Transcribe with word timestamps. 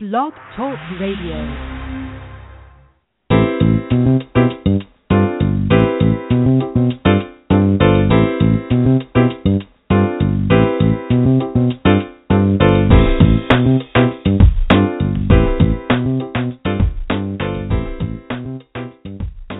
Blog 0.00 0.32
Talk 0.54 0.78
Radio. 1.00 1.34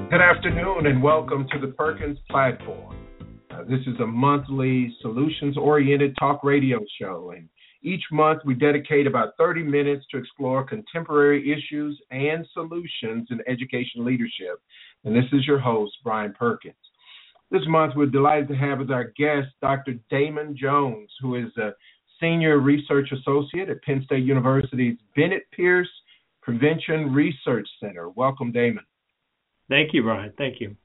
Good 0.09 0.21
afternoon 0.21 0.87
and 0.87 1.03
welcome 1.03 1.49
to 1.51 1.59
the 1.59 1.75
Perkins 1.77 2.17
Platform. 2.31 2.95
Uh, 3.51 3.65
this 3.65 3.81
is 3.89 3.99
a 4.01 4.07
monthly 4.07 4.95
solutions 5.03 5.57
oriented 5.57 6.15
talk 6.17 6.45
radio 6.45 6.79
show. 7.01 7.33
And 7.35 7.49
each 7.89 8.05
month 8.13 8.43
we 8.45 8.55
dedicate 8.55 9.07
about 9.07 9.35
30 9.39 9.63
minutes 9.63 10.05
to 10.11 10.19
explore 10.19 10.63
contemporary 10.63 11.51
issues 11.51 11.99
and 12.11 12.47
solutions 12.53 13.29
in 13.31 13.41
education 13.49 14.05
leadership. 14.05 14.61
And 15.05 15.17
this 15.17 15.25
is 15.33 15.47
your 15.47 15.59
host, 15.59 15.97
Brian 16.05 16.35
Perkins. 16.39 16.75
This 17.51 17.63
month 17.67 17.95
we're 17.97 18.07
delighted 18.07 18.49
to 18.49 18.57
have 18.57 18.83
as 18.83 18.91
our 18.91 19.13
guest 19.17 19.49
Dr. 19.63 19.95
Damon 20.11 20.55
Jones, 20.57 21.11
who 21.21 21.37
is 21.37 21.57
a 21.57 21.71
senior 22.21 22.59
research 22.59 23.11
associate 23.13 23.71
at 23.71 23.83
Penn 23.83 24.03
State 24.05 24.25
University's 24.25 24.99
Bennett 25.17 25.45
Pierce 25.53 25.89
Prevention 26.43 27.13
Research 27.15 27.69
Center. 27.81 28.11
Welcome, 28.11 28.53
Damon. 28.53 28.85
Thank 29.71 29.95
you, 29.95 30.03
Brian. 30.03 30.33
Thank 30.37 30.61
you. 30.61 30.77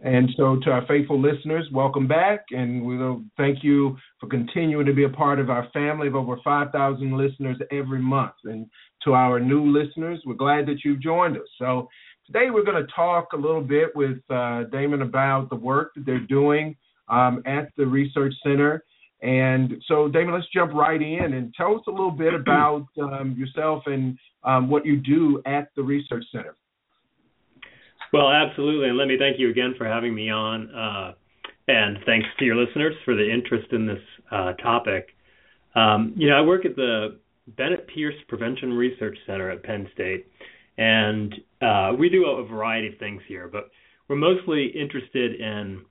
And 0.00 0.30
so, 0.36 0.56
to 0.62 0.70
our 0.70 0.86
faithful 0.86 1.20
listeners, 1.20 1.66
welcome 1.72 2.06
back. 2.06 2.44
And 2.50 2.84
we'll 2.84 3.24
thank 3.36 3.64
you 3.64 3.96
for 4.20 4.28
continuing 4.28 4.86
to 4.86 4.92
be 4.92 5.04
a 5.04 5.08
part 5.08 5.40
of 5.40 5.50
our 5.50 5.68
family 5.72 6.06
of 6.06 6.14
over 6.14 6.38
5,000 6.44 7.16
listeners 7.16 7.56
every 7.72 8.00
month. 8.00 8.34
And 8.44 8.66
to 9.04 9.14
our 9.14 9.40
new 9.40 9.72
listeners, 9.72 10.20
we're 10.24 10.34
glad 10.34 10.66
that 10.66 10.84
you've 10.84 11.02
joined 11.02 11.36
us. 11.36 11.48
So, 11.58 11.88
today 12.26 12.50
we're 12.50 12.64
going 12.64 12.84
to 12.84 12.92
talk 12.94 13.32
a 13.32 13.36
little 13.36 13.62
bit 13.62 13.94
with 13.96 14.18
uh, 14.30 14.64
Damon 14.64 15.02
about 15.02 15.50
the 15.50 15.56
work 15.56 15.92
that 15.96 16.06
they're 16.06 16.20
doing 16.20 16.76
um, 17.08 17.42
at 17.46 17.70
the 17.76 17.86
Research 17.86 18.34
Center. 18.44 18.84
And 19.22 19.82
so, 19.88 20.08
Damon, 20.08 20.34
let's 20.34 20.46
jump 20.54 20.72
right 20.74 21.00
in 21.00 21.34
and 21.34 21.52
tell 21.54 21.74
us 21.74 21.82
a 21.88 21.90
little 21.90 22.12
bit 22.12 22.34
about 22.34 22.86
um, 23.02 23.34
yourself 23.36 23.82
and 23.86 24.16
um, 24.44 24.70
what 24.70 24.86
you 24.86 24.96
do 24.96 25.42
at 25.44 25.68
the 25.74 25.82
Research 25.82 26.24
Center. 26.30 26.54
Well, 28.12 28.30
absolutely. 28.30 28.88
And 28.88 28.96
let 28.96 29.08
me 29.08 29.16
thank 29.18 29.38
you 29.38 29.50
again 29.50 29.74
for 29.76 29.86
having 29.86 30.14
me 30.14 30.30
on. 30.30 30.70
Uh, 30.70 31.12
and 31.68 31.98
thanks 32.06 32.26
to 32.38 32.44
your 32.44 32.56
listeners 32.56 32.94
for 33.04 33.14
the 33.14 33.30
interest 33.30 33.72
in 33.72 33.86
this 33.86 34.00
uh, 34.30 34.54
topic. 34.54 35.08
Um, 35.74 36.14
you 36.16 36.28
know, 36.30 36.36
I 36.36 36.40
work 36.40 36.64
at 36.64 36.76
the 36.76 37.18
Bennett 37.56 37.86
Pierce 37.94 38.14
Prevention 38.26 38.72
Research 38.72 39.16
Center 39.26 39.50
at 39.50 39.62
Penn 39.62 39.86
State, 39.92 40.26
and 40.78 41.34
uh, 41.60 41.92
we 41.98 42.08
do 42.08 42.24
a 42.26 42.46
variety 42.46 42.88
of 42.88 42.98
things 42.98 43.20
here, 43.28 43.48
but 43.48 43.70
we're 44.08 44.16
mostly 44.16 44.66
interested 44.68 45.38
in 45.38 45.82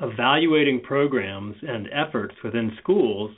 evaluating 0.00 0.80
programs 0.80 1.56
and 1.62 1.88
efforts 1.92 2.34
within 2.44 2.72
schools 2.80 3.32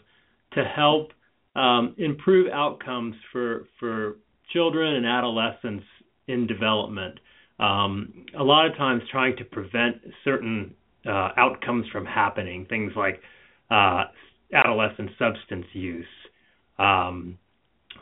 to 0.52 0.64
help 0.64 1.12
um, 1.56 1.94
improve 1.98 2.50
outcomes 2.52 3.14
for 3.32 3.66
for 3.78 4.16
children 4.52 4.96
and 4.96 5.06
adolescents 5.06 5.84
in 6.28 6.46
development 6.46 7.18
um, 7.60 8.24
a 8.38 8.42
lot 8.42 8.66
of 8.66 8.76
times 8.76 9.02
trying 9.10 9.36
to 9.36 9.44
prevent 9.44 9.96
certain 10.24 10.74
uh, 11.06 11.30
outcomes 11.36 11.86
from 11.92 12.06
happening, 12.06 12.66
things 12.68 12.92
like 12.96 13.20
uh, 13.70 14.04
adolescent 14.52 15.10
substance 15.18 15.66
use, 15.72 16.06
um, 16.78 17.38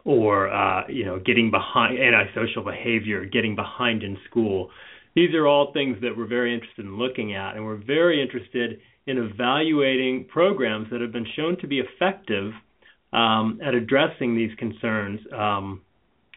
or 0.04 0.52
uh, 0.52 0.82
you 0.88 1.04
know, 1.04 1.18
getting 1.18 1.50
behind 1.50 1.98
antisocial 1.98 2.62
behavior, 2.62 3.24
getting 3.24 3.56
behind 3.56 4.02
in 4.02 4.16
school. 4.30 4.70
These 5.16 5.34
are 5.34 5.46
all 5.46 5.72
things 5.72 5.96
that 6.02 6.16
we're 6.16 6.28
very 6.28 6.54
interested 6.54 6.84
in 6.84 6.96
looking 6.96 7.34
at, 7.34 7.56
and 7.56 7.64
we're 7.64 7.82
very 7.84 8.22
interested 8.22 8.78
in 9.06 9.18
evaluating 9.18 10.26
programs 10.28 10.86
that 10.92 11.00
have 11.00 11.12
been 11.12 11.26
shown 11.34 11.56
to 11.60 11.66
be 11.66 11.80
effective 11.80 12.52
um, 13.12 13.58
at 13.64 13.74
addressing 13.74 14.36
these 14.36 14.54
concerns. 14.58 15.18
Um, 15.36 15.80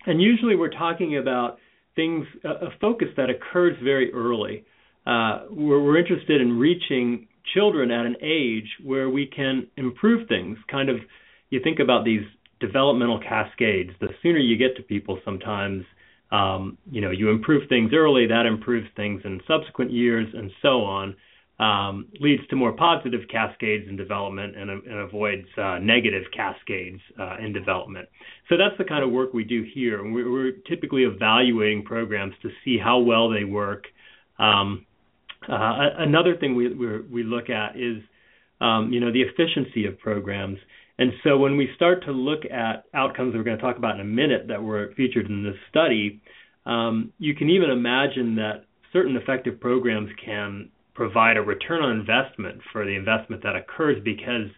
and 0.07 0.19
usually, 0.19 0.55
we're 0.55 0.69
talking 0.69 1.17
about 1.17 1.59
things 1.95 2.25
a 2.43 2.69
focus 2.79 3.09
that 3.17 3.29
occurs 3.29 3.75
very 3.83 4.13
early. 4.13 4.63
Uh, 5.05 5.45
we're, 5.49 5.83
we're 5.83 5.97
interested 5.97 6.41
in 6.41 6.57
reaching 6.57 7.27
children 7.53 7.91
at 7.91 8.05
an 8.05 8.15
age 8.21 8.67
where 8.83 9.09
we 9.09 9.25
can 9.25 9.67
improve 9.77 10.27
things. 10.27 10.57
Kind 10.69 10.89
of, 10.89 10.97
you 11.49 11.59
think 11.63 11.79
about 11.79 12.05
these 12.05 12.23
developmental 12.59 13.19
cascades. 13.19 13.91
The 13.99 14.09
sooner 14.21 14.39
you 14.39 14.57
get 14.57 14.77
to 14.77 14.83
people, 14.83 15.19
sometimes 15.25 15.83
um, 16.31 16.77
you 16.89 17.01
know 17.01 17.11
you 17.11 17.29
improve 17.29 17.67
things 17.67 17.91
early. 17.93 18.27
That 18.27 18.45
improves 18.45 18.87
things 18.95 19.21
in 19.25 19.41
subsequent 19.47 19.91
years, 19.91 20.27
and 20.33 20.51
so 20.61 20.83
on 20.83 21.15
um, 21.61 22.07
leads 22.19 22.45
to 22.47 22.55
more 22.55 22.71
positive 22.71 23.21
cascades 23.31 23.87
in 23.87 23.95
development 23.95 24.57
and, 24.57 24.71
and 24.71 24.99
avoids 24.99 25.45
uh, 25.57 25.77
negative 25.77 26.23
cascades 26.35 26.99
uh, 27.19 27.37
in 27.39 27.53
development. 27.53 28.09
So 28.49 28.57
that's 28.57 28.75
the 28.79 28.83
kind 28.83 29.03
of 29.03 29.11
work 29.11 29.31
we 29.31 29.43
do 29.43 29.63
here. 29.75 30.03
And 30.03 30.11
we're, 30.11 30.31
we're 30.31 30.51
typically 30.67 31.03
evaluating 31.03 31.83
programs 31.83 32.33
to 32.41 32.49
see 32.65 32.79
how 32.83 32.97
well 32.97 33.29
they 33.29 33.43
work. 33.43 33.83
Um, 34.39 34.87
uh, 35.47 35.89
another 35.99 36.35
thing 36.35 36.55
we, 36.55 36.73
we 36.73 37.23
look 37.23 37.51
at 37.51 37.75
is, 37.75 38.01
um, 38.59 38.91
you 38.91 38.99
know, 38.99 39.11
the 39.13 39.21
efficiency 39.21 39.85
of 39.85 39.99
programs. 39.99 40.57
And 40.97 41.11
so 41.23 41.37
when 41.37 41.57
we 41.57 41.69
start 41.75 42.03
to 42.05 42.11
look 42.11 42.43
at 42.45 42.85
outcomes 42.95 43.33
that 43.33 43.37
we're 43.37 43.43
going 43.43 43.57
to 43.57 43.63
talk 43.63 43.77
about 43.77 43.95
in 43.95 44.01
a 44.01 44.05
minute 44.05 44.47
that 44.47 44.61
were 44.61 44.93
featured 44.97 45.27
in 45.27 45.43
this 45.43 45.55
study, 45.69 46.21
um, 46.65 47.13
you 47.19 47.35
can 47.35 47.51
even 47.51 47.69
imagine 47.69 48.35
that 48.37 48.65
certain 48.91 49.15
effective 49.15 49.59
programs 49.59 50.09
can 50.23 50.69
provide 51.01 51.35
a 51.35 51.41
return 51.41 51.81
on 51.81 51.99
investment 51.99 52.61
for 52.71 52.85
the 52.85 52.95
investment 52.95 53.41
that 53.41 53.55
occurs 53.55 53.99
because 54.05 54.51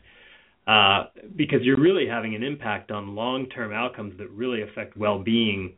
uh, 0.68 1.06
because 1.38 1.60
you're 1.62 1.80
really 1.80 2.06
having 2.06 2.36
an 2.36 2.44
impact 2.44 2.92
on 2.92 3.16
long-term 3.16 3.72
outcomes 3.72 4.14
that 4.18 4.30
really 4.30 4.62
affect 4.62 4.98
well-being 4.98 5.74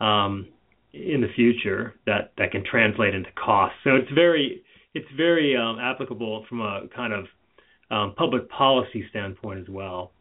um, 0.00 0.46
in 0.92 1.20
the 1.20 1.26
future 1.34 1.94
that 2.06 2.32
that 2.38 2.52
can 2.52 2.62
translate 2.64 3.12
into 3.12 3.28
costs. 3.32 3.76
So 3.82 3.96
it's 3.96 4.10
very 4.14 4.62
it's 4.94 5.08
very 5.16 5.56
um, 5.56 5.80
applicable 5.80 6.46
from 6.48 6.60
a 6.60 6.82
kind 6.94 7.12
of 7.12 7.24
um, 7.90 8.14
public 8.16 8.48
policy 8.50 9.04
standpoint 9.10 9.58
as 9.58 9.68
well. 9.68 10.12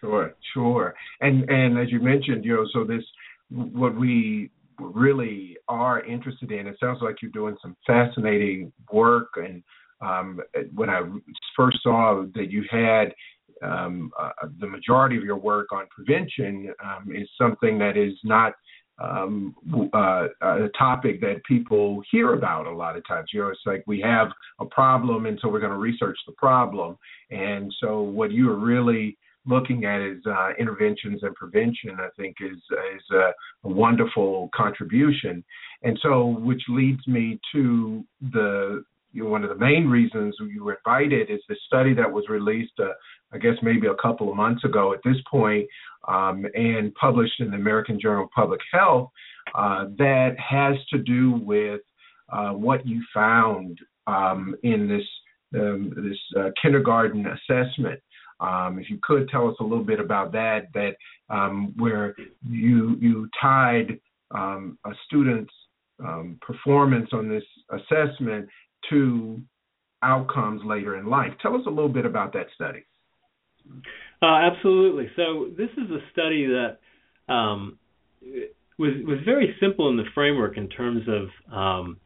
Sure, 0.00 0.34
sure. 0.52 0.94
And 1.20 1.48
and 1.48 1.78
as 1.78 1.92
you 1.92 2.00
mentioned, 2.00 2.44
you 2.44 2.54
know, 2.54 2.66
so 2.72 2.82
this 2.82 3.04
what 3.50 3.94
we 3.94 4.50
really 4.82 5.56
are 5.68 6.04
interested 6.04 6.52
in. 6.52 6.66
It 6.66 6.76
sounds 6.80 6.98
like 7.02 7.22
you're 7.22 7.30
doing 7.30 7.56
some 7.62 7.76
fascinating 7.86 8.72
work. 8.92 9.28
And 9.36 9.62
um, 10.00 10.40
when 10.74 10.90
I 10.90 11.02
first 11.56 11.78
saw 11.82 12.24
that 12.34 12.50
you 12.50 12.64
had 12.70 13.14
um, 13.62 14.10
uh, 14.18 14.30
the 14.58 14.66
majority 14.66 15.16
of 15.16 15.22
your 15.22 15.36
work 15.36 15.68
on 15.72 15.86
prevention 15.88 16.72
um, 16.84 17.14
is 17.14 17.28
something 17.38 17.78
that 17.78 17.96
is 17.96 18.14
not 18.24 18.54
um, 19.02 19.54
uh, 19.94 20.26
a 20.42 20.68
topic 20.78 21.20
that 21.20 21.42
people 21.44 22.02
hear 22.10 22.34
about 22.34 22.66
a 22.66 22.70
lot 22.70 22.96
of 22.96 23.06
times. 23.06 23.30
You 23.32 23.40
know, 23.40 23.48
it's 23.48 23.60
like 23.64 23.82
we 23.86 24.00
have 24.00 24.28
a 24.60 24.66
problem, 24.66 25.26
and 25.26 25.38
so 25.40 25.48
we're 25.48 25.60
going 25.60 25.72
to 25.72 25.78
research 25.78 26.18
the 26.26 26.32
problem. 26.32 26.96
And 27.30 27.72
so, 27.80 28.02
what 28.02 28.30
you 28.30 28.50
are 28.50 28.58
really 28.58 29.16
looking 29.46 29.84
at 29.84 30.00
is 30.00 30.24
uh, 30.26 30.50
interventions 30.58 31.22
and 31.22 31.34
prevention, 31.34 31.96
I 31.98 32.08
think 32.16 32.36
is 32.40 32.58
is 32.94 33.02
a, 33.12 33.32
a, 33.64 33.68
wonderful 33.68 34.50
contribution. 34.54 35.44
And 35.82 35.98
so, 36.02 36.26
which 36.26 36.62
leads 36.68 37.06
me 37.06 37.40
to 37.52 38.04
the 38.20 38.84
you 39.12 39.24
know, 39.24 39.30
one 39.30 39.42
of 39.42 39.50
the 39.50 39.56
main 39.56 39.88
reasons 39.88 40.36
you 40.40 40.64
were 40.64 40.78
invited 40.86 41.30
is 41.30 41.40
the 41.48 41.56
study 41.66 41.94
that 41.94 42.10
was 42.10 42.24
released, 42.28 42.72
uh, 42.78 42.92
I 43.32 43.38
guess 43.38 43.54
maybe 43.62 43.86
a 43.86 44.02
couple 44.02 44.30
of 44.30 44.36
months 44.36 44.64
ago 44.64 44.92
at 44.92 45.00
this 45.04 45.16
point, 45.30 45.66
um, 46.08 46.46
and 46.54 46.94
published 46.94 47.40
in 47.40 47.50
the 47.50 47.56
American 47.56 48.00
Journal 48.00 48.24
of 48.24 48.30
Public 48.30 48.60
Health 48.72 49.10
uh, 49.54 49.86
that 49.98 50.36
has 50.38 50.76
to 50.90 50.98
do 50.98 51.32
with 51.44 51.80
uh, 52.32 52.50
what 52.50 52.86
you 52.86 53.02
found 53.12 53.78
um, 54.06 54.54
in 54.62 54.88
this 54.88 55.06
um, 55.54 55.92
this 55.96 56.18
uh, 56.38 56.48
kindergarten 56.60 57.26
assessment 57.26 58.00
um, 58.42 58.78
if 58.78 58.90
you 58.90 58.98
could 59.02 59.28
tell 59.28 59.48
us 59.48 59.54
a 59.60 59.62
little 59.62 59.84
bit 59.84 60.00
about 60.00 60.32
that, 60.32 60.66
that 60.74 60.96
um, 61.30 61.72
where 61.76 62.14
you 62.46 62.96
you 63.00 63.28
tied 63.40 64.00
um, 64.32 64.78
a 64.84 64.90
student's 65.06 65.52
um, 66.04 66.38
performance 66.40 67.08
on 67.12 67.28
this 67.28 67.44
assessment 67.70 68.48
to 68.90 69.40
outcomes 70.02 70.60
later 70.64 70.98
in 70.98 71.06
life. 71.06 71.30
Tell 71.40 71.54
us 71.54 71.62
a 71.66 71.70
little 71.70 71.88
bit 71.88 72.04
about 72.04 72.32
that 72.32 72.46
study. 72.54 72.84
Uh, 74.20 74.50
absolutely. 74.50 75.08
So 75.14 75.50
this 75.56 75.70
is 75.76 75.90
a 75.90 76.00
study 76.10 76.46
that 76.46 76.78
um, 77.32 77.78
was 78.78 78.92
was 79.06 79.18
very 79.24 79.54
simple 79.60 79.88
in 79.88 79.96
the 79.96 80.04
framework 80.14 80.56
in 80.56 80.68
terms 80.68 81.02
of 81.08 81.54
um, 81.56 81.96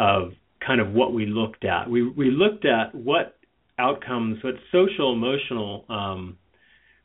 of 0.00 0.32
kind 0.66 0.80
of 0.80 0.92
what 0.92 1.14
we 1.14 1.26
looked 1.26 1.64
at. 1.64 1.88
We 1.88 2.08
we 2.08 2.32
looked 2.32 2.64
at 2.64 2.92
what 2.92 3.36
outcomes, 3.80 4.42
what 4.44 4.54
social 4.70 5.12
emotional 5.12 5.84
um, 5.88 6.36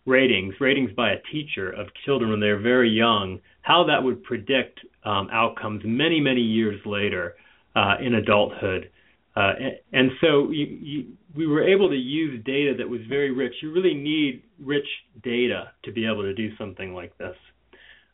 ratings, 0.06 0.54
ratings 0.60 0.92
by 0.96 1.12
a 1.12 1.22
teacher 1.32 1.72
of 1.72 1.88
children 2.06 2.32
when 2.32 2.40
they're 2.40 2.60
very 2.60 2.90
young, 2.90 3.40
how 3.62 3.86
that 3.86 4.04
would 4.04 4.24
predict 4.24 4.80
um, 5.04 5.30
outcomes 5.32 5.82
many, 5.86 6.20
many 6.20 6.42
years 6.42 6.80
later 6.86 7.36
uh, 7.76 7.96
in 8.06 8.16
adulthood. 8.16 8.92
Uh, 9.36 9.54
and, 9.60 9.74
and, 9.92 10.12
so 10.22 10.50
you, 10.52 10.66
you, 10.66 11.06
we 11.36 11.46
were 11.48 11.64
able 11.64 11.90
to 11.90 11.96
use 11.96 12.42
data 12.46 12.74
that 12.78 12.88
was 12.88 13.02
very 13.10 13.32
rich. 13.32 13.54
You 13.62 13.72
really 13.72 13.94
need 13.94 14.44
rich 14.60 14.88
data 15.24 15.72
to 15.84 15.92
be 15.92 16.06
able 16.06 16.24
to 16.24 16.34
do 16.34 16.56
something 16.58 16.94
like 16.94 17.18
this. 17.18 17.36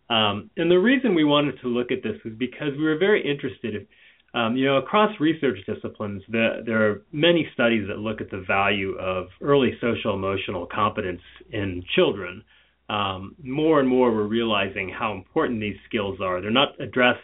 Um, 0.09 0.49
and 0.57 0.69
the 0.69 0.79
reason 0.79 1.13
we 1.13 1.23
wanted 1.23 1.61
to 1.61 1.67
look 1.67 1.91
at 1.91 2.03
this 2.03 2.17
was 2.25 2.33
because 2.37 2.71
we 2.77 2.83
were 2.83 2.97
very 2.97 3.21
interested. 3.29 3.87
Um, 4.33 4.55
you 4.55 4.65
know, 4.65 4.77
across 4.77 5.11
research 5.19 5.57
disciplines, 5.65 6.23
the, 6.29 6.63
there 6.65 6.89
are 6.89 7.01
many 7.11 7.49
studies 7.53 7.85
that 7.89 7.99
look 7.99 8.21
at 8.21 8.31
the 8.31 8.43
value 8.47 8.97
of 8.97 9.27
early 9.41 9.77
social 9.81 10.13
emotional 10.13 10.65
competence 10.65 11.21
in 11.51 11.83
children. 11.95 12.43
Um, 12.89 13.35
more 13.43 13.79
and 13.81 13.89
more, 13.89 14.11
we're 14.11 14.23
realizing 14.23 14.89
how 14.89 15.13
important 15.13 15.59
these 15.59 15.75
skills 15.87 16.19
are. 16.21 16.41
They're 16.41 16.49
not 16.49 16.79
addressed 16.79 17.19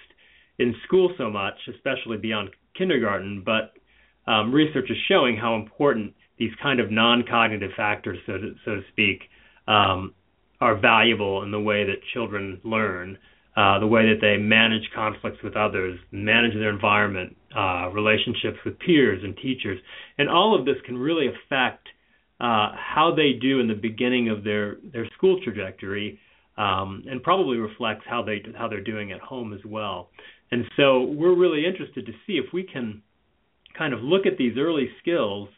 in 0.59 0.75
school 0.85 1.13
so 1.17 1.29
much, 1.29 1.55
especially 1.73 2.17
beyond 2.17 2.49
kindergarten, 2.77 3.43
but 3.45 3.73
um, 4.29 4.51
research 4.51 4.89
is 4.89 4.97
showing 5.07 5.37
how 5.37 5.55
important 5.55 6.13
these 6.37 6.51
kind 6.61 6.79
of 6.79 6.91
non-cognitive 6.91 7.71
factors, 7.75 8.17
so 8.25 8.33
to, 8.33 8.53
so 8.65 8.75
to 8.75 8.81
speak, 8.91 9.21
um, 9.67 10.13
are 10.59 10.75
valuable 10.75 11.43
in 11.43 11.51
the 11.51 11.59
way 11.59 11.85
that 11.85 11.95
children 12.13 12.59
learn, 12.63 13.17
uh, 13.57 13.79
the 13.79 13.87
way 13.87 14.03
that 14.05 14.21
they 14.21 14.37
manage 14.37 14.83
conflicts 14.93 15.41
with 15.43 15.55
others, 15.55 15.99
manage 16.11 16.53
their 16.53 16.69
environment, 16.69 17.35
uh, 17.57 17.89
relationships 17.91 18.57
with 18.63 18.77
peers 18.77 19.19
and 19.23 19.35
teachers, 19.37 19.79
and 20.19 20.29
all 20.29 20.57
of 20.57 20.63
this 20.63 20.75
can 20.85 20.95
really 20.95 21.25
affect 21.27 21.87
uh, 22.39 22.69
how 22.77 23.11
they 23.15 23.33
do 23.33 23.59
in 23.59 23.67
the 23.67 23.73
beginning 23.73 24.29
of 24.29 24.43
their 24.43 24.77
their 24.93 25.07
school 25.17 25.39
trajectory, 25.43 26.19
um, 26.57 27.03
and 27.09 27.23
probably 27.23 27.57
reflects 27.57 28.05
how 28.07 28.21
they 28.21 28.43
how 28.55 28.67
they're 28.67 28.83
doing 28.83 29.11
at 29.11 29.19
home 29.21 29.51
as 29.53 29.61
well. 29.65 30.09
And 30.51 30.63
so 30.77 31.01
we're 31.01 31.35
really 31.35 31.65
interested 31.65 32.05
to 32.05 32.11
see 32.27 32.33
if 32.33 32.53
we 32.53 32.61
can 32.61 33.01
kind 33.75 33.91
of 33.91 34.01
look 34.01 34.27
at 34.27 34.37
these 34.37 34.55
early 34.57 34.87
skills 35.01 35.49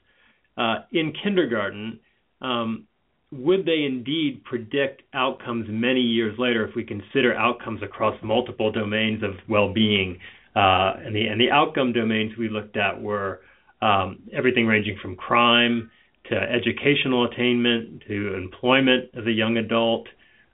uh, 0.58 0.84
in 0.94 1.12
kindergarten 1.22 2.00
um, 2.42 2.88
would 3.32 3.66
they 3.66 3.84
indeed 3.84 4.44
predict 4.44 5.04
outcomes 5.14 5.68
many 5.70 6.02
years 6.02 6.38
later 6.40 6.68
if 6.68 6.76
we 6.76 6.84
consider 6.84 7.36
outcomes 7.36 7.82
across 7.84 8.16
multiple 8.24 8.72
domains 8.72 9.24
of 9.24 9.32
well-being? 9.48 10.18
Uh, 10.56 10.94
and 11.06 11.16
the 11.16 11.28
and 11.28 11.40
the 11.40 11.52
outcome 11.52 11.94
domains 11.94 12.32
we 12.38 12.50
looked 12.50 12.76
at 12.76 13.00
were 13.00 13.42
um, 13.82 14.20
everything 14.34 14.66
ranging 14.66 14.98
from 15.02 15.16
crime 15.16 15.92
to 16.30 16.36
educational 16.36 17.26
attainment 17.26 18.04
to 18.08 18.36
employment 18.36 19.10
as 19.18 19.26
a 19.26 19.32
young 19.32 19.58
adult, 19.58 20.08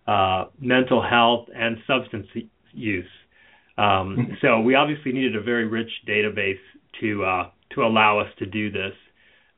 uh, 0.08 0.46
mental 0.60 1.02
health, 1.02 1.48
and 1.56 1.78
substance 1.88 2.28
use. 2.74 3.06
Um, 3.78 3.86
mm-hmm. 3.86 4.34
so 4.42 4.62
we 4.62 4.76
obviously 4.76 5.12
needed 5.12 5.36
a 5.36 5.42
very 5.42 5.66
rich 5.66 5.90
database 6.08 6.60
to 7.02 7.24
uh, 7.24 7.50
to 7.74 7.84
allow 7.84 8.20
us 8.20 8.28
to 8.40 8.46
do 8.46 8.72
this. 8.72 8.94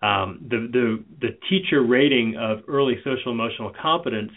Um, 0.01 0.45
the, 0.47 0.69
the, 0.71 1.03
the 1.21 1.37
teacher 1.49 1.81
rating 1.81 2.35
of 2.37 2.59
early 2.67 2.95
social 3.03 3.31
emotional 3.31 3.73
competence 3.81 4.31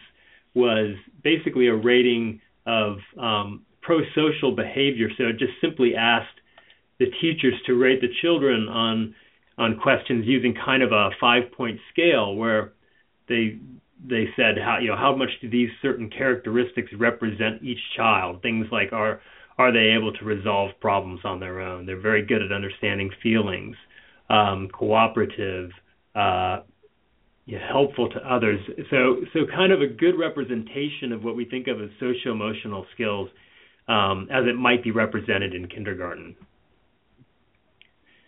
was 0.54 0.94
basically 1.22 1.68
a 1.68 1.74
rating 1.74 2.40
of 2.66 2.96
um, 3.18 3.62
pro-social 3.82 4.54
behavior. 4.54 5.08
So 5.18 5.24
it 5.24 5.38
just 5.38 5.52
simply 5.60 5.94
asked 5.94 6.28
the 6.98 7.06
teachers 7.20 7.54
to 7.66 7.74
rate 7.74 8.00
the 8.00 8.12
children 8.22 8.68
on 8.68 9.14
on 9.58 9.78
questions 9.78 10.24
using 10.26 10.54
kind 10.54 10.82
of 10.82 10.90
a 10.90 11.10
five-point 11.20 11.78
scale 11.92 12.34
where 12.34 12.72
they 13.28 13.58
they 14.08 14.24
said 14.34 14.56
how 14.58 14.78
you 14.78 14.88
know 14.88 14.96
how 14.96 15.14
much 15.14 15.28
do 15.42 15.50
these 15.50 15.68
certain 15.82 16.08
characteristics 16.08 16.90
represent 16.98 17.62
each 17.62 17.80
child? 17.96 18.40
Things 18.42 18.66
like 18.72 18.92
are 18.92 19.20
are 19.58 19.72
they 19.72 19.94
able 19.98 20.12
to 20.12 20.24
resolve 20.24 20.70
problems 20.80 21.20
on 21.24 21.40
their 21.40 21.60
own? 21.60 21.84
They're 21.84 22.00
very 22.00 22.24
good 22.24 22.42
at 22.42 22.52
understanding 22.52 23.10
feelings 23.22 23.76
um, 24.30 24.68
cooperative, 24.72 25.70
uh, 26.14 26.60
helpful 27.72 28.08
to 28.08 28.18
others. 28.20 28.60
So, 28.90 29.16
so 29.32 29.40
kind 29.52 29.72
of 29.72 29.80
a 29.82 29.88
good 29.88 30.16
representation 30.18 31.12
of 31.12 31.24
what 31.24 31.36
we 31.36 31.44
think 31.44 31.66
of 31.66 31.80
as 31.80 31.90
socio-emotional 31.98 32.86
skills 32.94 33.28
um, 33.88 34.28
as 34.30 34.44
it 34.46 34.54
might 34.54 34.84
be 34.84 34.92
represented 34.92 35.52
in 35.52 35.66
kindergarten. 35.66 36.36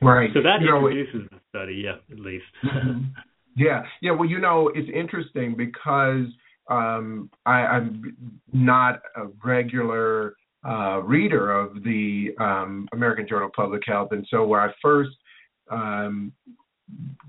Right. 0.01 0.31
So 0.35 0.43
that 0.43 0.61
you 0.61 0.75
introduces 0.75 1.31
know, 1.31 1.39
the 1.39 1.41
study, 1.51 1.83
yeah, 1.85 1.99
at 2.11 2.19
least. 2.19 2.45
Mm-hmm. 2.65 3.05
yeah, 3.57 3.83
yeah. 4.01 4.11
Well, 4.11 4.29
you 4.29 4.41
know, 4.41 4.73
it's 4.75 4.91
interesting 4.93 5.55
because 5.57 6.27
um, 6.69 7.31
I, 7.47 7.61
I'm 7.61 8.17
not 8.53 9.03
a 9.17 9.27
regular 9.45 10.35
uh, 10.67 11.01
reader 11.03 11.53
of 11.53 11.85
the 11.85 12.31
um, 12.41 12.89
American 12.93 13.29
Journal 13.29 13.47
of 13.47 13.53
Public 13.53 13.83
Health, 13.87 14.09
and 14.11 14.27
so 14.29 14.45
where 14.45 14.61
I 14.61 14.73
first 14.83 15.11
um, 15.71 16.33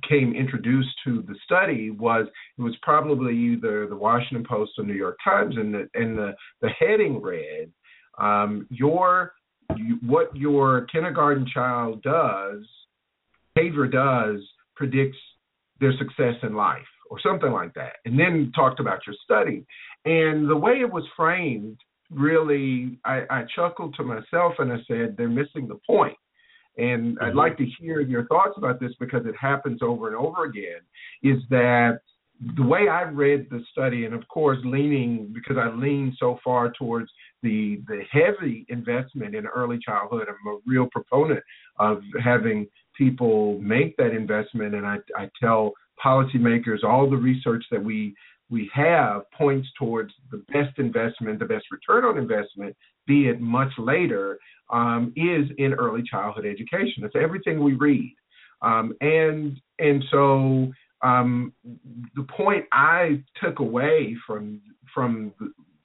came 0.07 0.33
introduced 0.33 0.89
to 1.05 1.23
the 1.27 1.35
study 1.45 1.89
was 1.91 2.27
it 2.57 2.61
was 2.61 2.75
probably 2.81 3.37
either 3.37 3.87
the 3.87 3.95
Washington 3.95 4.45
Post 4.47 4.71
or 4.77 4.85
New 4.85 4.93
York 4.93 5.17
Times, 5.23 5.55
and 5.57 5.73
the 5.73 5.89
and 5.93 6.17
the 6.17 6.33
the 6.61 6.69
heading 6.69 7.21
read, 7.21 7.71
um, 8.17 8.67
"Your 8.69 9.33
you, 9.77 9.97
what 10.05 10.35
your 10.35 10.85
kindergarten 10.91 11.47
child 11.51 12.03
does, 12.03 12.65
behavior 13.55 13.87
does 13.87 14.41
predicts 14.75 15.17
their 15.79 15.93
success 15.97 16.35
in 16.43 16.55
life." 16.55 16.81
Or 17.09 17.19
something 17.21 17.51
like 17.51 17.75
that, 17.75 17.97
and 18.05 18.19
then 18.19 18.51
talked 18.55 18.79
about 18.79 19.05
your 19.05 19.15
study. 19.23 19.67
And 20.03 20.49
the 20.49 20.57
way 20.57 20.79
it 20.79 20.91
was 20.91 21.03
framed, 21.15 21.77
really, 22.09 22.97
I, 23.05 23.21
I 23.29 23.43
chuckled 23.55 23.93
to 23.95 24.03
myself 24.03 24.53
and 24.57 24.71
I 24.71 24.77
said, 24.87 25.15
they're 25.15 25.29
missing 25.29 25.67
the 25.67 25.79
point 25.85 26.17
and 26.77 27.15
mm-hmm. 27.15 27.23
I'd 27.23 27.35
like 27.35 27.57
to 27.57 27.65
hear 27.79 28.01
your 28.01 28.25
thoughts 28.27 28.53
about 28.57 28.79
this 28.79 28.91
because 28.99 29.25
it 29.25 29.35
happens 29.39 29.81
over 29.81 30.07
and 30.07 30.15
over 30.15 30.45
again, 30.45 30.81
is 31.21 31.41
that 31.49 31.99
the 32.57 32.63
way 32.63 32.87
I 32.89 33.03
read 33.03 33.47
the 33.49 33.63
study, 33.71 34.05
and 34.05 34.13
of 34.13 34.27
course 34.27 34.57
leaning 34.65 35.31
because 35.33 35.57
I 35.57 35.69
lean 35.69 36.15
so 36.19 36.39
far 36.43 36.73
towards 36.77 37.09
the 37.41 37.81
the 37.87 38.01
heavy 38.11 38.65
investment 38.69 39.35
in 39.35 39.45
early 39.45 39.79
childhood, 39.85 40.27
I'm 40.27 40.53
a 40.53 40.59
real 40.65 40.87
proponent 40.91 41.41
of 41.79 42.01
having 42.23 42.67
people 42.97 43.59
make 43.59 43.95
that 43.97 44.11
investment, 44.11 44.75
and 44.75 44.85
I, 44.85 44.97
I 45.17 45.29
tell 45.41 45.73
policymakers 46.03 46.83
all 46.83 47.09
the 47.09 47.17
research 47.17 47.63
that 47.71 47.83
we 47.83 48.13
we 48.53 48.69
have 48.71 49.23
points 49.31 49.67
towards 49.79 50.13
the 50.31 50.37
best 50.53 50.77
investment, 50.77 51.39
the 51.39 51.45
best 51.45 51.65
return 51.71 52.05
on 52.05 52.19
investment, 52.19 52.75
be 53.07 53.27
it 53.27 53.41
much 53.41 53.71
later, 53.79 54.37
um, 54.69 55.11
is 55.15 55.49
in 55.57 55.73
early 55.73 56.03
childhood 56.03 56.45
education. 56.45 57.03
It's 57.03 57.15
everything 57.19 57.63
we 57.63 57.73
read, 57.73 58.15
um, 58.61 58.93
and 59.01 59.59
and 59.79 60.03
so 60.11 60.71
um, 61.01 61.51
the 62.15 62.23
point 62.37 62.65
I 62.71 63.23
took 63.43 63.59
away 63.59 64.15
from 64.25 64.61
from 64.93 65.33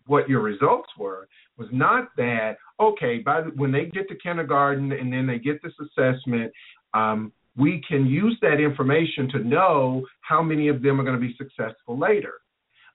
what 0.07 0.29
your 0.29 0.43
results 0.43 0.91
were 0.99 1.27
was 1.57 1.69
not 1.73 2.09
that 2.19 2.59
okay. 2.79 3.19
By 3.19 3.41
the, 3.41 3.51
when 3.57 3.73
they 3.73 3.87
get 3.87 4.09
to 4.11 4.15
kindergarten 4.17 4.93
and 4.93 5.11
then 5.11 5.27
they 5.27 5.39
get 5.39 5.63
this 5.63 5.73
assessment, 5.81 6.53
um, 6.93 7.33
we 7.57 7.83
can 7.89 8.07
use 8.07 8.39
that 8.43 8.61
information 8.61 9.29
to 9.31 9.39
know 9.39 10.05
how 10.21 10.43
many 10.43 10.69
of 10.69 10.83
them 10.83 11.01
are 11.01 11.05
going 11.05 11.19
to 11.19 11.27
be 11.27 11.35
successful 11.39 11.99
later. 11.99 12.35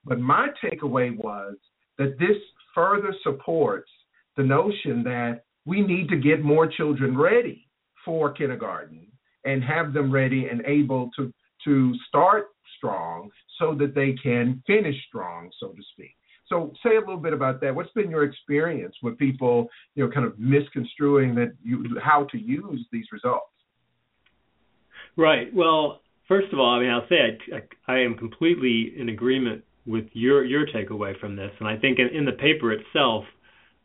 But 0.05 0.19
my 0.19 0.50
takeaway 0.63 1.15
was 1.15 1.55
that 1.98 2.17
this 2.19 2.38
further 2.75 3.13
supports 3.24 3.89
the 4.36 4.43
notion 4.43 5.03
that 5.03 5.43
we 5.65 5.81
need 5.81 6.10
to 6.10 6.17
get 6.17 6.43
more 6.43 6.67
children 6.67 7.17
ready 7.17 7.67
for 8.03 8.31
kindergarten 8.31 9.07
and 9.45 9.63
have 9.63 9.93
them 9.93 10.12
ready 10.12 10.48
and 10.48 10.62
able 10.65 11.10
to 11.17 11.33
to 11.65 11.93
start 12.10 12.48
strong 12.77 13.29
so 13.60 13.74
that 13.75 13.95
they 13.95 14.13
can 14.22 14.62
finish 14.67 14.95
strong, 15.07 15.50
so 15.60 15.69
to 15.69 15.81
speak. 15.93 16.15
So 16.48 16.74
say 16.83 16.98
a 16.98 17.00
little 17.00 17.17
bit 17.17 17.31
about 17.31 17.62
that. 17.62 17.74
What's 17.74 17.91
been 17.93 18.10
your 18.10 18.24
experience 18.24 18.93
with 19.01 19.17
people, 19.17 19.69
you 19.95 20.05
know, 20.05 20.12
kind 20.12 20.25
of 20.25 20.38
misconstruing 20.38 21.33
that 21.36 21.53
you 21.63 21.98
how 22.03 22.27
to 22.31 22.38
use 22.38 22.86
these 22.91 23.05
results? 23.13 23.45
Right. 25.15 25.53
Well, 25.53 26.01
first 26.27 26.51
of 26.51 26.60
all, 26.60 26.75
I 26.75 26.79
mean, 26.79 26.89
I'll 26.89 27.07
say 27.07 27.15
I, 27.15 27.55
I, 27.91 27.95
I 27.95 28.00
am 28.00 28.15
completely 28.15 28.93
in 28.98 29.10
agreement 29.10 29.63
with 29.85 30.05
your 30.13 30.45
your 30.45 30.65
takeaway 30.67 31.19
from 31.19 31.35
this, 31.35 31.51
and 31.59 31.67
I 31.67 31.77
think 31.77 31.99
in, 31.99 32.07
in 32.07 32.25
the 32.25 32.31
paper 32.31 32.71
itself, 32.71 33.25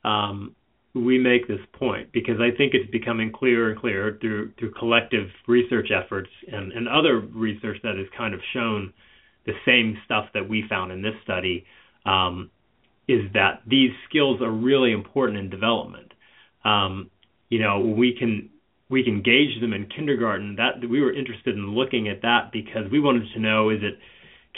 um, 0.05 0.55
we 0.95 1.19
make 1.19 1.47
this 1.47 1.61
point 1.73 2.13
because 2.13 2.37
I 2.41 2.57
think 2.57 2.75
it's 2.75 2.91
becoming 2.91 3.33
clearer 3.33 3.71
and 3.71 3.81
clearer 3.81 4.19
through 4.21 4.53
through 4.59 4.73
collective 4.73 5.29
research 5.47 5.89
efforts 5.91 6.31
and, 6.51 6.73
and 6.73 6.89
other 6.89 7.21
research 7.21 7.79
that 7.83 7.97
has 7.97 8.07
kind 8.17 8.35
of 8.35 8.41
shown 8.53 8.93
the 9.47 9.53
same 9.65 9.97
stuff 10.05 10.27
that 10.35 10.49
we 10.49 10.65
found 10.69 10.93
in 10.93 11.03
this 11.03 11.15
study 11.25 11.65
um, 12.05 12.51
is 13.07 13.23
that 13.33 13.63
these 13.67 13.91
skills 14.09 14.41
are 14.43 14.51
really 14.51 14.93
important 14.93 15.39
in 15.39 15.51
development. 15.51 16.13
Um, 16.65 17.11
you 17.49 17.59
know, 17.59 17.81
we 17.81 18.15
can 18.19 18.51
we 18.91 19.03
can 19.03 19.23
gauge 19.23 19.61
them 19.61 19.73
in 19.73 19.87
kindergarten. 19.87 20.57
That 20.57 20.87
we 20.89 21.01
were 21.01 21.13
interested 21.13 21.55
in 21.55 21.75
looking 21.75 22.09
at 22.09 22.23
that 22.23 22.51
because 22.53 22.91
we 22.91 23.01
wanted 23.01 23.29
to 23.35 23.41
know 23.41 23.71
is 23.71 23.81
it 23.83 23.99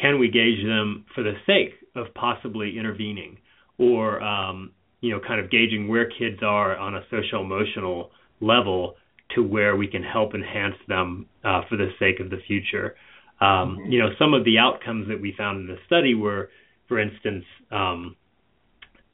can 0.00 0.18
we 0.18 0.28
gauge 0.28 0.64
them 0.64 1.04
for 1.14 1.22
the 1.22 1.34
sake 1.46 1.74
of 1.94 2.12
possibly 2.14 2.78
intervening 2.78 3.38
or 3.78 4.22
um, 4.22 4.72
you 5.00 5.10
know 5.10 5.20
kind 5.26 5.40
of 5.40 5.50
gauging 5.50 5.88
where 5.88 6.08
kids 6.08 6.42
are 6.42 6.76
on 6.76 6.94
a 6.94 7.02
social 7.10 7.42
emotional 7.42 8.10
level 8.40 8.94
to 9.34 9.42
where 9.42 9.76
we 9.76 9.86
can 9.86 10.02
help 10.02 10.34
enhance 10.34 10.76
them 10.88 11.26
uh, 11.44 11.62
for 11.68 11.76
the 11.76 11.90
sake 11.98 12.20
of 12.20 12.30
the 12.30 12.38
future. 12.46 12.96
Um, 13.40 13.78
mm-hmm. 13.78 13.92
You 13.92 13.98
know, 14.00 14.08
some 14.18 14.34
of 14.34 14.44
the 14.44 14.58
outcomes 14.58 15.08
that 15.08 15.20
we 15.20 15.34
found 15.36 15.60
in 15.60 15.66
the 15.66 15.78
study 15.86 16.14
were, 16.14 16.50
for 16.88 16.98
instance, 16.98 17.44
um, 17.70 18.16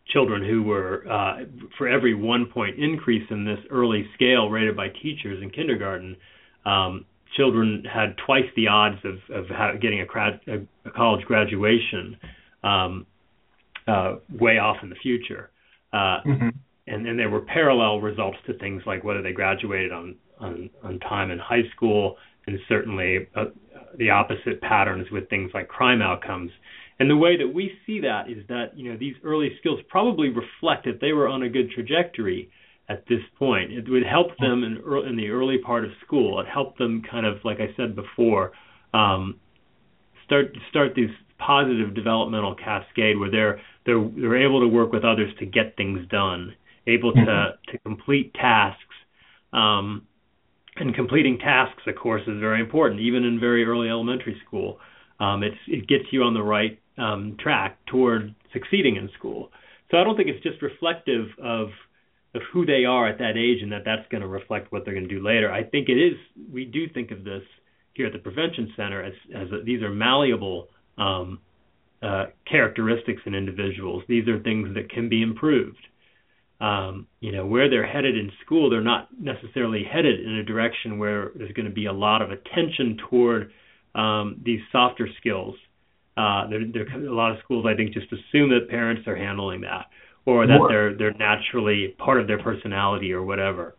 children 0.08 0.44
who 0.44 0.62
were, 0.62 1.04
uh, 1.10 1.44
for 1.76 1.88
every 1.88 2.14
one 2.14 2.46
point 2.46 2.78
increase 2.78 3.28
in 3.30 3.44
this 3.44 3.58
early 3.70 4.08
scale 4.14 4.48
rated 4.48 4.76
by 4.76 4.88
teachers 4.88 5.42
in 5.42 5.50
kindergarten, 5.50 6.16
um, 6.64 7.04
children 7.36 7.84
had 7.84 8.16
twice 8.24 8.46
the 8.56 8.68
odds 8.68 8.98
of, 9.04 9.16
of 9.34 9.80
getting 9.80 10.00
a, 10.00 10.06
grad, 10.06 10.40
a, 10.48 10.90
college 10.90 11.24
graduation 11.24 12.16
um, 12.62 13.06
uh, 13.86 14.16
way 14.30 14.58
off 14.58 14.76
in 14.82 14.90
the 14.90 14.96
future. 14.96 15.50
Uh, 15.92 16.20
mm-hmm. 16.26 16.48
and, 16.86 17.06
and 17.06 17.18
there 17.18 17.30
were 17.30 17.40
parallel 17.40 18.00
results 18.00 18.38
to 18.46 18.54
things 18.58 18.82
like 18.86 19.04
whether 19.04 19.22
they 19.22 19.32
graduated 19.32 19.92
on, 19.92 20.16
on, 20.40 20.70
on 20.82 20.98
time 21.00 21.30
in 21.30 21.38
high 21.38 21.62
school, 21.74 22.16
and 22.46 22.58
certainly 22.68 23.28
uh, 23.34 23.44
the 23.98 24.10
opposite 24.10 24.60
patterns 24.60 25.06
with 25.10 25.28
things 25.28 25.50
like 25.54 25.68
crime 25.68 26.02
outcomes. 26.02 26.50
And 26.98 27.10
the 27.10 27.16
way 27.16 27.36
that 27.36 27.48
we 27.48 27.72
see 27.86 28.00
that 28.00 28.30
is 28.30 28.46
that 28.48 28.70
you 28.74 28.90
know 28.90 28.98
these 28.98 29.14
early 29.22 29.50
skills 29.58 29.80
probably 29.88 30.28
reflect 30.28 30.86
that 30.86 31.00
they 31.00 31.12
were 31.12 31.28
on 31.28 31.42
a 31.42 31.48
good 31.48 31.70
trajectory 31.70 32.50
at 32.88 33.04
this 33.08 33.20
point. 33.38 33.72
It 33.72 33.88
would 33.88 34.06
help 34.06 34.28
them 34.38 34.62
in, 34.62 34.76
in 35.08 35.16
the 35.16 35.28
early 35.28 35.58
part 35.58 35.84
of 35.84 35.90
school. 36.04 36.40
It 36.40 36.46
helped 36.46 36.78
them 36.78 37.02
kind 37.08 37.26
of, 37.26 37.38
like 37.44 37.58
I 37.60 37.74
said 37.76 37.96
before, 37.96 38.52
um, 38.94 39.40
start 40.24 40.56
start 40.70 40.94
these 40.94 41.10
positive 41.38 41.94
developmental 41.94 42.54
cascade 42.54 43.18
where 43.18 43.30
they're 43.30 43.60
they're 43.84 44.08
they're 44.16 44.46
able 44.46 44.60
to 44.60 44.68
work 44.68 44.92
with 44.92 45.04
others 45.04 45.32
to 45.38 45.46
get 45.46 45.76
things 45.76 46.06
done, 46.10 46.54
able 46.86 47.12
to 47.12 47.18
mm-hmm. 47.18 47.70
to 47.72 47.78
complete 47.78 48.32
tasks. 48.34 48.82
Um, 49.52 50.06
and 50.78 50.94
completing 50.94 51.38
tasks, 51.38 51.82
of 51.86 51.96
course, 51.96 52.20
is 52.26 52.38
very 52.38 52.60
important, 52.60 53.00
even 53.00 53.24
in 53.24 53.40
very 53.40 53.64
early 53.64 53.88
elementary 53.88 54.38
school. 54.46 54.78
Um, 55.18 55.42
it's 55.42 55.56
it 55.66 55.88
gets 55.88 56.04
you 56.10 56.22
on 56.22 56.34
the 56.34 56.42
right 56.42 56.78
um, 56.98 57.36
track 57.40 57.78
toward 57.86 58.34
succeeding 58.52 58.96
in 58.96 59.08
school. 59.18 59.50
So 59.90 59.98
I 59.98 60.04
don't 60.04 60.16
think 60.16 60.28
it's 60.28 60.42
just 60.42 60.60
reflective 60.62 61.28
of 61.42 61.68
of 62.36 62.42
who 62.52 62.66
they 62.66 62.84
are 62.84 63.08
at 63.08 63.18
that 63.18 63.36
age 63.36 63.62
and 63.62 63.72
that 63.72 63.82
that's 63.84 64.06
going 64.10 64.20
to 64.20 64.28
reflect 64.28 64.70
what 64.72 64.84
they're 64.84 64.94
going 64.94 65.08
to 65.08 65.14
do 65.14 65.24
later. 65.24 65.50
I 65.50 65.64
think 65.64 65.88
it 65.88 65.98
is. 65.98 66.14
We 66.52 66.64
do 66.64 66.88
think 66.88 67.10
of 67.10 67.24
this 67.24 67.42
here 67.94 68.06
at 68.06 68.12
the 68.12 68.18
Prevention 68.18 68.72
Center 68.76 69.02
as 69.02 69.14
as 69.34 69.48
a, 69.52 69.62
these 69.64 69.82
are 69.82 69.90
malleable 69.90 70.68
um, 70.98 71.40
uh, 72.02 72.26
characteristics 72.50 73.22
in 73.26 73.34
individuals. 73.34 74.02
These 74.08 74.28
are 74.28 74.38
things 74.40 74.74
that 74.74 74.90
can 74.90 75.08
be 75.08 75.22
improved. 75.22 75.84
Um, 76.60 77.06
you 77.20 77.32
know 77.32 77.44
where 77.44 77.68
they're 77.68 77.86
headed 77.86 78.16
in 78.16 78.30
school, 78.44 78.70
they're 78.70 78.80
not 78.80 79.08
necessarily 79.20 79.84
headed 79.84 80.20
in 80.20 80.36
a 80.36 80.44
direction 80.44 80.98
where 80.98 81.32
there's 81.34 81.52
going 81.52 81.68
to 81.68 81.74
be 81.74 81.86
a 81.86 81.92
lot 81.92 82.22
of 82.22 82.30
attention 82.30 82.98
toward 83.10 83.52
um, 83.94 84.40
these 84.44 84.60
softer 84.72 85.08
skills 85.18 85.54
uh, 86.16 86.48
there, 86.48 86.60
there, 86.72 86.86
a 86.96 87.14
lot 87.14 87.32
of 87.32 87.38
schools, 87.44 87.66
I 87.68 87.76
think, 87.76 87.92
just 87.92 88.06
assume 88.06 88.48
that 88.50 88.70
parents 88.70 89.06
are 89.06 89.16
handling 89.16 89.60
that, 89.62 89.86
or 90.26 90.46
that 90.46 90.58
they're 90.68 90.96
they're 90.96 91.14
naturally 91.14 91.94
part 91.98 92.20
of 92.20 92.26
their 92.26 92.42
personality 92.42 93.12
or 93.12 93.22
whatever. 93.22 93.74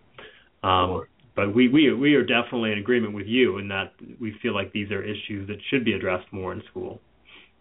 Um, 0.63 1.03
but 1.35 1.53
we, 1.53 1.67
we 1.67 1.93
we 1.93 2.15
are 2.15 2.25
definitely 2.25 2.71
in 2.71 2.79
agreement 2.79 3.13
with 3.13 3.27
you 3.27 3.59
in 3.59 3.67
that 3.67 3.93
we 4.19 4.35
feel 4.41 4.53
like 4.53 4.71
these 4.71 4.89
are 4.91 5.03
issues 5.03 5.47
that 5.47 5.57
should 5.69 5.85
be 5.85 5.93
addressed 5.93 6.31
more 6.31 6.53
in 6.53 6.63
school. 6.69 6.99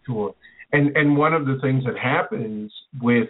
Sure, 0.07 0.35
and 0.73 0.97
and 0.97 1.17
one 1.17 1.35
of 1.35 1.47
the 1.47 1.59
things 1.61 1.85
that 1.85 1.99
happens 1.99 2.73
with, 3.03 3.29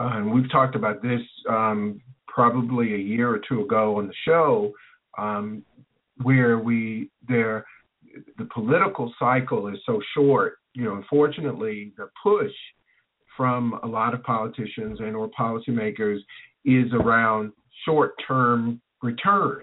uh, 0.00 0.12
and 0.14 0.32
we've 0.32 0.50
talked 0.50 0.76
about 0.76 1.02
this 1.02 1.20
um, 1.48 2.00
probably 2.26 2.94
a 2.94 2.98
year 2.98 3.28
or 3.28 3.40
two 3.46 3.62
ago 3.62 3.98
on 3.98 4.06
the 4.06 4.14
show, 4.24 4.72
um, 5.18 5.62
where 6.22 6.58
we 6.58 7.10
there 7.28 7.66
the 8.38 8.46
political 8.46 9.12
cycle 9.18 9.68
is 9.68 9.78
so 9.84 10.00
short 10.14 10.58
you 10.74 10.84
know, 10.84 10.96
unfortunately, 10.96 11.92
the 11.96 12.08
push 12.22 12.52
from 13.36 13.78
a 13.82 13.86
lot 13.86 14.14
of 14.14 14.22
politicians 14.22 15.00
and 15.00 15.16
or 15.16 15.28
policymakers 15.28 16.18
is 16.64 16.92
around 16.92 17.52
short-term 17.84 18.80
return. 19.02 19.62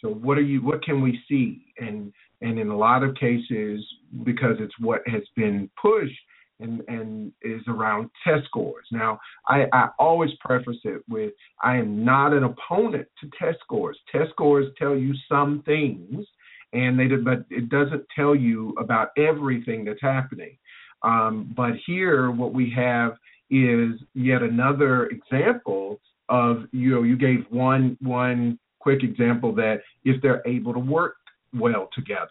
So 0.00 0.08
what 0.08 0.38
are 0.38 0.42
you? 0.42 0.62
What 0.62 0.82
can 0.84 1.02
we 1.02 1.20
see? 1.28 1.66
And 1.78 2.12
and 2.40 2.58
in 2.58 2.68
a 2.68 2.76
lot 2.76 3.02
of 3.02 3.16
cases, 3.16 3.84
because 4.22 4.56
it's 4.60 4.74
what 4.78 5.02
has 5.06 5.22
been 5.34 5.68
pushed 5.80 6.14
and 6.60 6.82
and 6.88 7.32
is 7.42 7.62
around 7.66 8.10
test 8.24 8.44
scores. 8.46 8.86
Now, 8.92 9.18
I, 9.48 9.66
I 9.72 9.88
always 9.98 10.30
preface 10.40 10.78
it 10.84 11.02
with 11.08 11.32
I 11.62 11.76
am 11.76 12.04
not 12.04 12.32
an 12.32 12.44
opponent 12.44 13.08
to 13.20 13.30
test 13.38 13.58
scores. 13.60 13.98
Test 14.10 14.30
scores 14.30 14.66
tell 14.78 14.96
you 14.96 15.14
some 15.28 15.62
things 15.64 16.24
and 16.72 16.98
they 16.98 17.06
but 17.06 17.44
it 17.50 17.68
doesn't 17.68 18.04
tell 18.14 18.34
you 18.34 18.74
about 18.78 19.10
everything 19.16 19.84
that's 19.84 20.02
happening. 20.02 20.56
Um, 21.02 21.52
but 21.56 21.72
here, 21.86 22.30
what 22.30 22.52
we 22.52 22.70
have 22.76 23.12
is 23.50 23.92
yet 24.14 24.42
another 24.42 25.06
example 25.06 26.00
of 26.28 26.64
you 26.72 26.90
know 26.90 27.02
you 27.02 27.16
gave 27.16 27.44
one 27.50 27.96
one 28.00 28.58
quick 28.80 29.02
example 29.02 29.54
that 29.54 29.80
if 30.04 30.20
they're 30.22 30.46
able 30.46 30.72
to 30.72 30.78
work 30.78 31.16
well 31.54 31.88
together, 31.94 32.28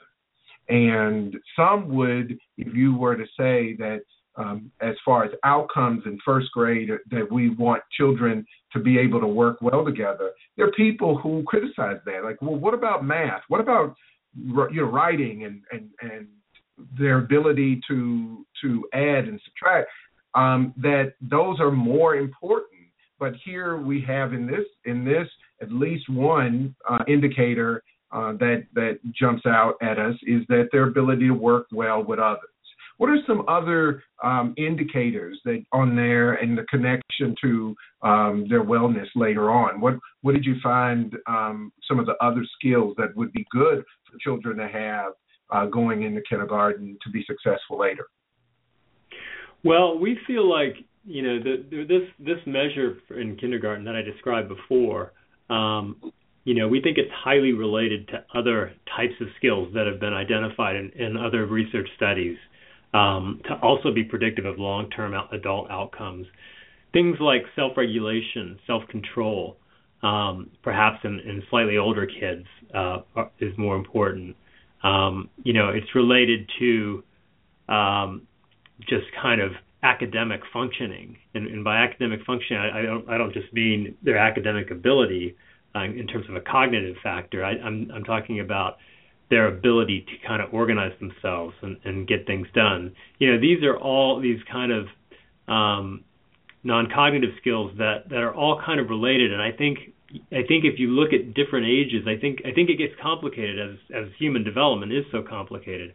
and 0.69 1.35
some 1.55 1.89
would 1.95 2.37
if 2.57 2.73
you 2.75 2.95
were 2.95 3.15
to 3.15 3.25
say 3.37 3.75
that 3.77 4.01
um, 4.37 4.71
as 4.81 4.95
far 5.03 5.23
as 5.23 5.31
outcomes 5.43 6.03
in 6.05 6.19
first 6.23 6.51
grade 6.51 6.89
that 7.09 7.31
we 7.31 7.49
want 7.49 7.81
children 7.97 8.45
to 8.71 8.79
be 8.79 8.99
able 8.99 9.19
to 9.19 9.27
work 9.27 9.57
well 9.61 9.83
together. 9.83 10.31
There 10.55 10.67
are 10.67 10.71
people 10.71 11.17
who 11.17 11.43
criticize 11.47 11.97
that, 12.05 12.23
like, 12.23 12.41
well, 12.41 12.55
what 12.55 12.73
about 12.73 13.03
math? 13.03 13.41
What 13.47 13.61
about 13.61 13.95
you 14.35 14.69
know 14.71 14.83
writing 14.83 15.45
and 15.45 15.61
and 15.71 15.89
and 16.01 16.27
their 16.97 17.19
ability 17.19 17.81
to 17.87 18.45
to 18.61 18.85
add 18.93 19.25
and 19.25 19.39
subtract 19.45 19.89
um, 20.35 20.73
that 20.77 21.13
those 21.21 21.59
are 21.59 21.71
more 21.71 22.15
important 22.15 22.81
but 23.19 23.33
here 23.43 23.77
we 23.77 24.01
have 24.01 24.33
in 24.33 24.45
this 24.45 24.65
in 24.85 25.03
this 25.03 25.27
at 25.61 25.71
least 25.71 26.07
one 26.09 26.75
uh, 26.89 26.99
indicator 27.07 27.83
uh, 28.11 28.33
that 28.33 28.65
that 28.73 28.99
jumps 29.11 29.45
out 29.45 29.75
at 29.81 29.97
us 29.99 30.15
is 30.23 30.41
that 30.47 30.69
their 30.71 30.87
ability 30.87 31.27
to 31.27 31.33
work 31.33 31.65
well 31.71 32.03
with 32.03 32.19
others 32.19 32.49
what 32.97 33.11
are 33.11 33.17
some 33.27 33.45
other 33.47 34.03
um, 34.23 34.53
indicators 34.57 35.39
that 35.45 35.63
on 35.71 35.95
there 35.95 36.33
and 36.33 36.57
the 36.57 36.63
connection 36.63 37.35
to 37.41 37.75
um, 38.01 38.45
their 38.49 38.63
wellness 38.63 39.07
later 39.15 39.51
on? 39.51 39.79
What 39.79 39.95
what 40.21 40.33
did 40.33 40.45
you 40.45 40.55
find 40.61 41.15
um, 41.27 41.71
some 41.87 41.99
of 41.99 42.05
the 42.07 42.15
other 42.21 42.43
skills 42.57 42.95
that 42.97 43.15
would 43.15 43.31
be 43.33 43.45
good 43.51 43.83
for 44.09 44.17
children 44.19 44.57
to 44.57 44.67
have 44.67 45.13
uh, 45.49 45.65
going 45.65 46.03
into 46.03 46.21
kindergarten 46.29 46.97
to 47.03 47.09
be 47.09 47.23
successful 47.25 47.79
later? 47.79 48.07
Well, 49.63 49.97
we 49.97 50.17
feel 50.27 50.49
like 50.49 50.75
you 51.05 51.21
know 51.21 51.39
the, 51.39 51.85
this 51.87 52.09
this 52.19 52.39
measure 52.45 52.97
in 53.15 53.37
kindergarten 53.37 53.85
that 53.85 53.95
I 53.95 54.01
described 54.01 54.49
before. 54.49 55.13
Um, 55.49 56.11
you 56.43 56.53
know, 56.53 56.69
we 56.69 56.81
think 56.81 56.97
it's 56.97 57.11
highly 57.13 57.51
related 57.51 58.07
to 58.07 58.23
other 58.33 58.71
types 58.95 59.15
of 59.19 59.27
skills 59.37 59.67
that 59.73 59.85
have 59.85 59.99
been 59.99 60.13
identified 60.13 60.77
in, 60.77 60.91
in 60.91 61.17
other 61.17 61.45
research 61.45 61.89
studies 61.97 62.37
um, 62.93 63.41
to 63.49 63.55
also 63.55 63.93
be 63.93 64.03
predictive 64.03 64.45
of 64.45 64.57
long-term 64.57 65.13
adult 65.33 65.69
outcomes. 65.69 66.25
Things 66.93 67.17
like 67.19 67.41
self-regulation, 67.53 68.59
self-control, 68.65 69.57
um, 70.03 70.49
perhaps 70.63 70.99
in, 71.03 71.19
in, 71.19 71.43
slightly 71.49 71.77
older 71.77 72.07
kids, 72.07 72.45
uh, 72.73 72.99
is 73.39 73.51
more 73.57 73.75
important. 73.75 74.33
Um, 74.83 75.29
you 75.43 75.53
know, 75.53 75.69
it's 75.69 75.93
related 75.95 76.49
to 76.59 77.03
um, 77.69 78.27
just 78.81 79.05
kind 79.21 79.41
of 79.41 79.51
academic 79.83 80.41
functioning, 80.53 81.17
and, 81.33 81.47
and 81.47 81.63
by 81.63 81.77
academic 81.77 82.19
functioning, 82.25 82.61
I, 82.61 82.79
I, 82.79 82.81
don't 82.83 83.09
I 83.09 83.17
don't 83.17 83.33
just 83.33 83.51
mean 83.53 83.95
their 84.03 84.17
academic 84.17 84.71
ability 84.71 85.35
uh, 85.75 85.83
in 85.83 86.07
terms 86.07 86.27
of 86.29 86.35
a 86.35 86.41
cognitive 86.41 86.95
factor. 87.03 87.43
I, 87.43 87.51
I'm 87.51 87.89
I'm 87.93 88.03
talking 88.03 88.39
about 88.39 88.77
their 89.29 89.47
ability 89.47 90.05
to 90.07 90.27
kind 90.27 90.41
of 90.41 90.53
organize 90.53 90.93
themselves 90.99 91.53
and, 91.61 91.77
and 91.83 92.07
get 92.07 92.25
things 92.25 92.47
done. 92.53 92.93
You 93.19 93.33
know, 93.33 93.41
these 93.41 93.61
are 93.63 93.77
all 93.77 94.21
these 94.21 94.39
kind 94.49 94.71
of 94.71 94.87
um, 95.53 96.03
non-cognitive 96.63 97.31
skills 97.41 97.71
that 97.77 98.09
that 98.09 98.19
are 98.19 98.33
all 98.33 98.61
kind 98.65 98.79
of 98.79 98.89
related. 98.89 99.33
And 99.33 99.41
I 99.41 99.51
think 99.51 99.79
I 100.31 100.43
think 100.47 100.63
if 100.63 100.79
you 100.79 100.89
look 100.89 101.11
at 101.13 101.33
different 101.33 101.67
ages, 101.67 102.07
I 102.07 102.19
think 102.19 102.39
I 102.45 102.53
think 102.53 102.69
it 102.69 102.77
gets 102.77 102.93
complicated 103.01 103.59
as 103.59 103.77
as 103.93 104.07
human 104.17 104.43
development 104.43 104.91
is 104.91 105.05
so 105.11 105.21
complicated. 105.21 105.93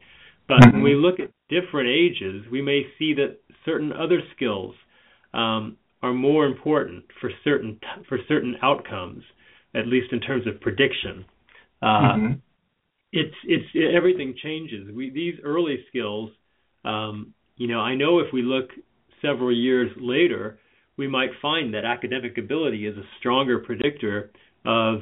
But 0.49 0.61
mm-hmm. 0.61 0.73
when 0.75 0.83
we 0.83 0.95
look 0.95 1.21
at 1.21 1.31
different 1.49 1.89
ages, 1.89 2.45
we 2.51 2.61
may 2.61 2.83
see 2.99 3.15
that 3.15 3.39
certain 3.65 3.93
other 3.93 4.21
skills 4.37 4.75
um, 5.33 5.77
are 6.03 6.13
more 6.13 6.47
important 6.47 7.05
for 7.21 7.31
certain 7.45 7.79
for 8.09 8.19
certain 8.29 8.57
outcomes, 8.63 9.23
at 9.75 9.87
least 9.87 10.13
in 10.13 10.21
terms 10.21 10.47
of 10.47 10.61
prediction. 10.61 11.25
Uh, 11.81 11.87
mm-hmm 11.87 12.33
it's 13.15 13.35
it's 13.45 13.67
everything 13.95 14.35
changes. 14.43 14.91
We 14.91 15.11
these 15.11 15.35
early 15.45 15.85
skills 15.91 16.31
um, 16.85 17.35
you 17.57 17.69
know, 17.69 17.81
I 17.81 17.95
know 17.95 18.19
if 18.19 18.33
we 18.33 18.43
look 18.43 18.71
several 19.21 19.55
years 19.55 19.91
later, 20.01 20.59
we 20.97 21.09
might 21.09 21.31
find 21.41 21.75
that 21.75 21.85
academic 21.85 22.39
ability 22.39 22.87
is 22.87 22.97
a 22.97 23.03
stronger 23.19 23.59
predictor 23.59 24.31
of 24.65 25.01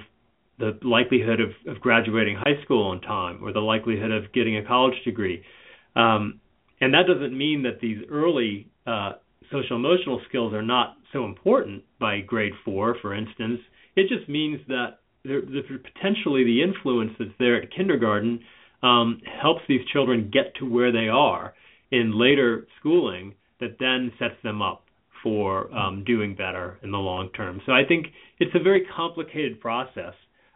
the 0.58 0.78
likelihood 0.82 1.40
of, 1.40 1.50
of 1.66 1.80
graduating 1.80 2.36
high 2.36 2.62
school 2.64 2.90
on 2.90 3.00
time 3.00 3.42
or 3.42 3.52
the 3.52 3.60
likelihood 3.60 4.10
of 4.10 4.32
getting 4.32 4.56
a 4.56 4.64
college 4.64 4.94
degree. 5.04 5.42
Um, 5.96 6.40
and 6.80 6.94
that 6.94 7.04
doesn't 7.06 7.36
mean 7.36 7.62
that 7.62 7.80
these 7.80 7.98
early 8.10 8.68
uh, 8.86 9.12
social 9.50 9.76
emotional 9.76 10.20
skills 10.28 10.54
are 10.54 10.62
not 10.62 10.96
so 11.12 11.24
important 11.24 11.82
by 11.98 12.20
grade 12.20 12.52
four, 12.64 12.96
for 13.02 13.14
instance. 13.14 13.60
It 13.96 14.08
just 14.08 14.28
means 14.28 14.60
that 14.68 14.98
potentially 15.24 16.44
the 16.44 16.62
influence 16.62 17.12
that's 17.18 17.30
there 17.38 17.60
at 17.60 17.74
kindergarten 17.74 18.40
um, 18.82 19.20
helps 19.42 19.60
these 19.68 19.86
children 19.92 20.30
get 20.32 20.54
to 20.56 20.70
where 20.70 20.92
they 20.92 21.08
are 21.08 21.54
in 21.90 22.18
later 22.18 22.66
schooling 22.78 23.34
that 23.60 23.76
then 23.78 24.12
sets 24.18 24.36
them 24.42 24.62
up 24.62 24.84
for 25.22 25.72
um, 25.74 26.04
doing 26.04 26.34
better 26.34 26.78
in 26.82 26.90
the 26.90 26.98
long 26.98 27.28
term. 27.30 27.60
So 27.66 27.72
I 27.72 27.84
think 27.86 28.06
it's 28.38 28.54
a 28.54 28.62
very 28.62 28.86
complicated 28.96 29.60
process. 29.60 30.14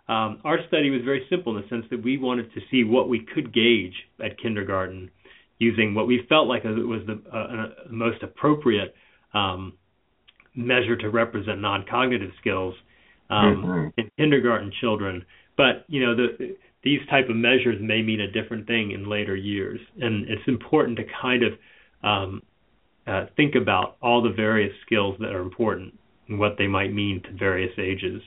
Um, 0.08 0.40
our 0.44 0.58
study 0.68 0.90
was 0.90 1.00
very 1.04 1.26
simple 1.30 1.56
in 1.56 1.62
the 1.62 1.68
sense 1.68 1.86
that 1.90 2.02
we 2.02 2.18
wanted 2.18 2.52
to 2.54 2.60
see 2.70 2.84
what 2.84 3.08
we 3.08 3.26
could 3.34 3.54
gauge 3.54 3.94
at 4.22 4.38
kindergarten 4.38 5.10
using 5.58 5.94
what 5.94 6.06
we 6.06 6.26
felt 6.28 6.48
like 6.48 6.64
was 6.64 7.02
the 7.06 7.22
uh, 7.30 7.90
most 7.90 8.22
appropriate 8.22 8.94
um, 9.32 9.72
measure 10.54 10.96
to 10.96 11.10
represent 11.10 11.60
non-cognitive 11.60 12.30
skills 12.40 12.74
um, 13.30 13.64
mm-hmm. 13.64 14.00
in 14.00 14.10
kindergarten 14.18 14.72
children. 14.80 15.24
But 15.56 15.84
you 15.88 16.04
know, 16.04 16.14
the, 16.14 16.56
these 16.82 17.00
type 17.08 17.28
of 17.28 17.36
measures 17.36 17.78
may 17.80 18.02
mean 18.02 18.20
a 18.20 18.30
different 18.30 18.66
thing 18.66 18.90
in 18.90 19.08
later 19.08 19.36
years, 19.36 19.80
and 20.00 20.28
it's 20.28 20.46
important 20.46 20.98
to 20.98 21.04
kind 21.20 21.42
of 21.42 21.52
um, 22.02 22.42
uh, 23.06 23.26
think 23.36 23.54
about 23.54 23.96
all 24.02 24.22
the 24.22 24.32
various 24.32 24.72
skills 24.84 25.16
that 25.20 25.34
are 25.34 25.42
important 25.42 25.98
and 26.28 26.38
what 26.38 26.56
they 26.58 26.66
might 26.66 26.92
mean 26.92 27.22
to 27.22 27.32
various 27.32 27.72
ages. 27.78 28.22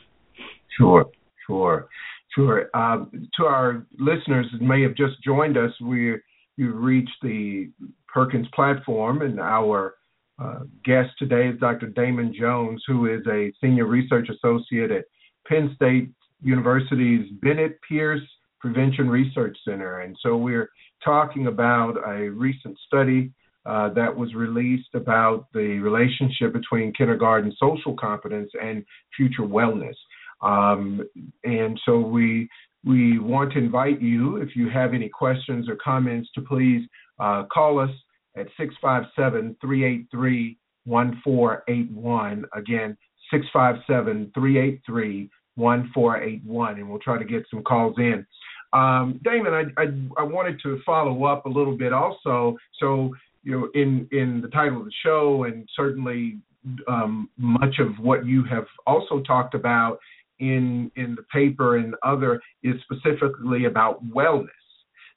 Sure, 0.77 1.05
sure, 1.48 1.88
sure. 2.36 2.69
Um, 2.75 3.29
to 3.38 3.46
our 3.46 3.86
listeners 3.98 4.46
that 4.51 4.62
may 4.62 4.81
have 4.84 4.96
just 4.96 5.22
joined 5.24 5.57
us, 5.57 5.72
we 5.81 6.15
you've 6.57 6.75
reached 6.75 7.17
the 7.22 7.69
Perkins 8.07 8.48
platform, 8.53 9.22
and 9.22 9.39
our 9.39 9.96
uh, 10.39 10.60
guest 10.86 11.10
today 11.17 11.48
is 11.48 11.60
Dr. 11.60 11.88
Damon 11.88 12.34
Jones, 12.38 12.84
who 12.88 13.07
is 13.07 13.22
a 13.27 13.51
senior 13.62 13.86
research 13.86 14.29
associate 14.29 14.91
at 14.91 15.05
Penn 15.48 15.72
State 15.75 16.10
University's 16.41 17.31
Bennett 17.41 17.79
Pierce 17.88 18.22
Prevention 18.60 19.10
Research 19.10 19.57
Center. 19.65 20.01
And 20.01 20.15
so 20.22 20.38
we're 20.38 20.69
talking 21.03 21.48
about 21.48 21.96
a 22.07 22.29
recent 22.29 22.77
study 22.86 23.31
uh, 23.68 23.90
that 23.90 24.16
was 24.16 24.34
released 24.34 24.94
about 24.94 25.48
the 25.54 25.80
relationship 25.80 26.54
between 26.54 26.94
kindergarten 26.94 27.54
social 27.60 27.94
competence 27.96 28.50
and 28.62 28.86
future 29.16 29.44
wellness. 29.44 29.96
Um, 30.42 31.08
and 31.44 31.80
so 31.86 32.00
we 32.00 32.48
we 32.86 33.20
want 33.20 33.52
to 33.54 33.60
invite 33.60 34.02
you, 34.02 34.38
if 34.38 34.56
you 34.56 34.70
have 34.70 34.94
any 34.94 35.10
questions 35.10 35.68
or 35.68 35.76
comments, 35.76 36.30
to 36.36 36.42
please 36.42 36.88
uh, 37.20 37.44
call 37.52 37.80
us 37.80 37.90
at 38.38 38.48
657 38.58 39.58
383 39.60 40.58
1481. 40.86 42.46
Again, 42.56 42.98
657 43.32 44.32
383 44.34 45.30
1481, 45.56 46.76
and 46.76 46.90
we'll 46.90 47.00
try 47.00 47.18
to 47.18 47.26
get 47.26 47.44
some 47.50 47.64
calls 47.64 47.96
in. 47.98 48.26
Um, 48.74 49.20
Damon, 49.24 49.54
I, 49.54 49.82
I, 49.82 49.86
I, 50.18 50.24
wanted 50.24 50.60
to 50.64 50.80
follow 50.86 51.24
up 51.24 51.46
a 51.46 51.50
little 51.50 51.78
bit 51.78 51.94
also. 51.94 52.58
So, 52.80 53.12
you 53.48 53.58
know, 53.58 53.70
in, 53.82 54.10
in 54.12 54.42
the 54.42 54.50
title 54.50 54.80
of 54.80 54.86
the 54.86 54.92
show, 55.04 55.46
and 55.46 55.68
certainly 55.74 56.38
um, 56.86 57.30
much 57.38 57.80
of 57.80 57.98
what 57.98 58.25
you 58.25 58.44
have 58.44 58.66
also 58.86 59.22
talked 59.22 59.56
about 59.56 60.00
in 60.39 60.92
in 60.98 61.16
the 61.16 61.24
paper 61.32 61.77
and 61.77 61.96
other 62.03 62.42
is 62.62 62.75
specifically 62.81 63.64
about 63.66 64.05
wellness. 64.10 64.50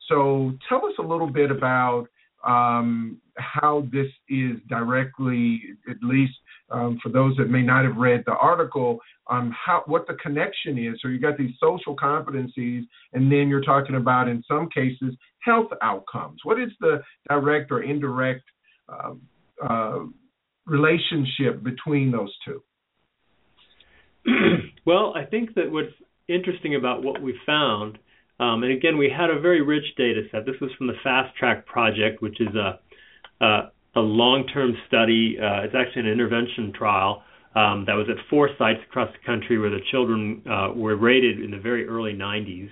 So 0.09 0.53
tell 0.69 0.87
us 0.87 0.93
a 1.01 1.03
little 1.03 1.27
bit 1.27 1.51
about 1.51 2.07
um, 2.47 3.19
how 3.37 3.87
this 3.93 4.07
is 4.29 4.57
directly, 4.69 5.61
at 5.91 5.97
least 6.01 6.35
um, 6.71 7.01
for 7.03 7.09
those 7.09 7.37
that 7.37 7.51
may 7.51 7.63
not 7.63 7.85
have 7.85 7.97
read 7.97 8.23
the 8.27 8.37
article, 8.37 9.01
um, 9.29 9.53
how 9.67 9.83
what 9.87 10.07
the 10.07 10.15
connection 10.15 10.79
is. 10.79 11.01
So 11.03 11.09
you 11.09 11.19
got 11.19 11.37
these 11.37 11.55
social 11.59 11.97
competencies, 11.97 12.85
and 13.13 13.31
then 13.31 13.49
you're 13.49 13.61
talking 13.61 13.97
about 13.97 14.29
in 14.29 14.45
some 14.47 14.69
cases 14.69 15.17
health 15.43 15.71
outcomes. 15.83 16.41
What 16.45 16.61
is 16.61 16.71
the 16.81 17.03
direct 17.29 17.71
or 17.71 17.83
indirect 17.83 18.43
uh, 18.89 19.15
uh, 19.67 19.99
relationship 20.67 21.63
between 21.63 22.11
those 22.11 22.35
two? 22.45 22.63
well, 24.87 25.15
I 25.17 25.25
think 25.25 25.55
that 25.55 25.71
what's 25.71 25.93
interesting 26.29 26.77
about 26.77 27.03
what 27.03 27.21
we 27.23 27.35
found, 27.47 27.99
um, 28.39 28.63
and 28.63 28.73
again, 28.73 28.97
we 28.97 29.11
had 29.15 29.31
a 29.31 29.41
very 29.41 29.63
rich 29.63 29.85
data 29.97 30.23
set. 30.31 30.47
This 30.47 30.57
was 30.61 30.71
from 30.79 30.87
the 30.87 30.95
Fast 31.03 31.37
Track 31.37 31.67
Project, 31.67 32.23
which 32.23 32.41
is 32.41 32.55
a, 32.55 33.45
a, 33.45 33.71
a 33.97 34.01
long 34.01 34.47
term 34.47 34.75
study. 34.87 35.37
Uh, 35.39 35.63
it's 35.65 35.75
actually 35.75 36.03
an 36.03 36.09
intervention 36.09 36.73
trial 36.73 37.23
um, 37.55 37.85
that 37.87 37.95
was 37.95 38.07
at 38.09 38.17
four 38.29 38.49
sites 38.59 38.81
across 38.89 39.11
the 39.13 39.27
country 39.27 39.59
where 39.59 39.71
the 39.71 39.81
children 39.91 40.43
uh, 40.49 40.73
were 40.75 40.97
rated 40.97 41.41
in 41.41 41.51
the 41.51 41.59
very 41.59 41.87
early 41.87 42.13
90s. 42.13 42.71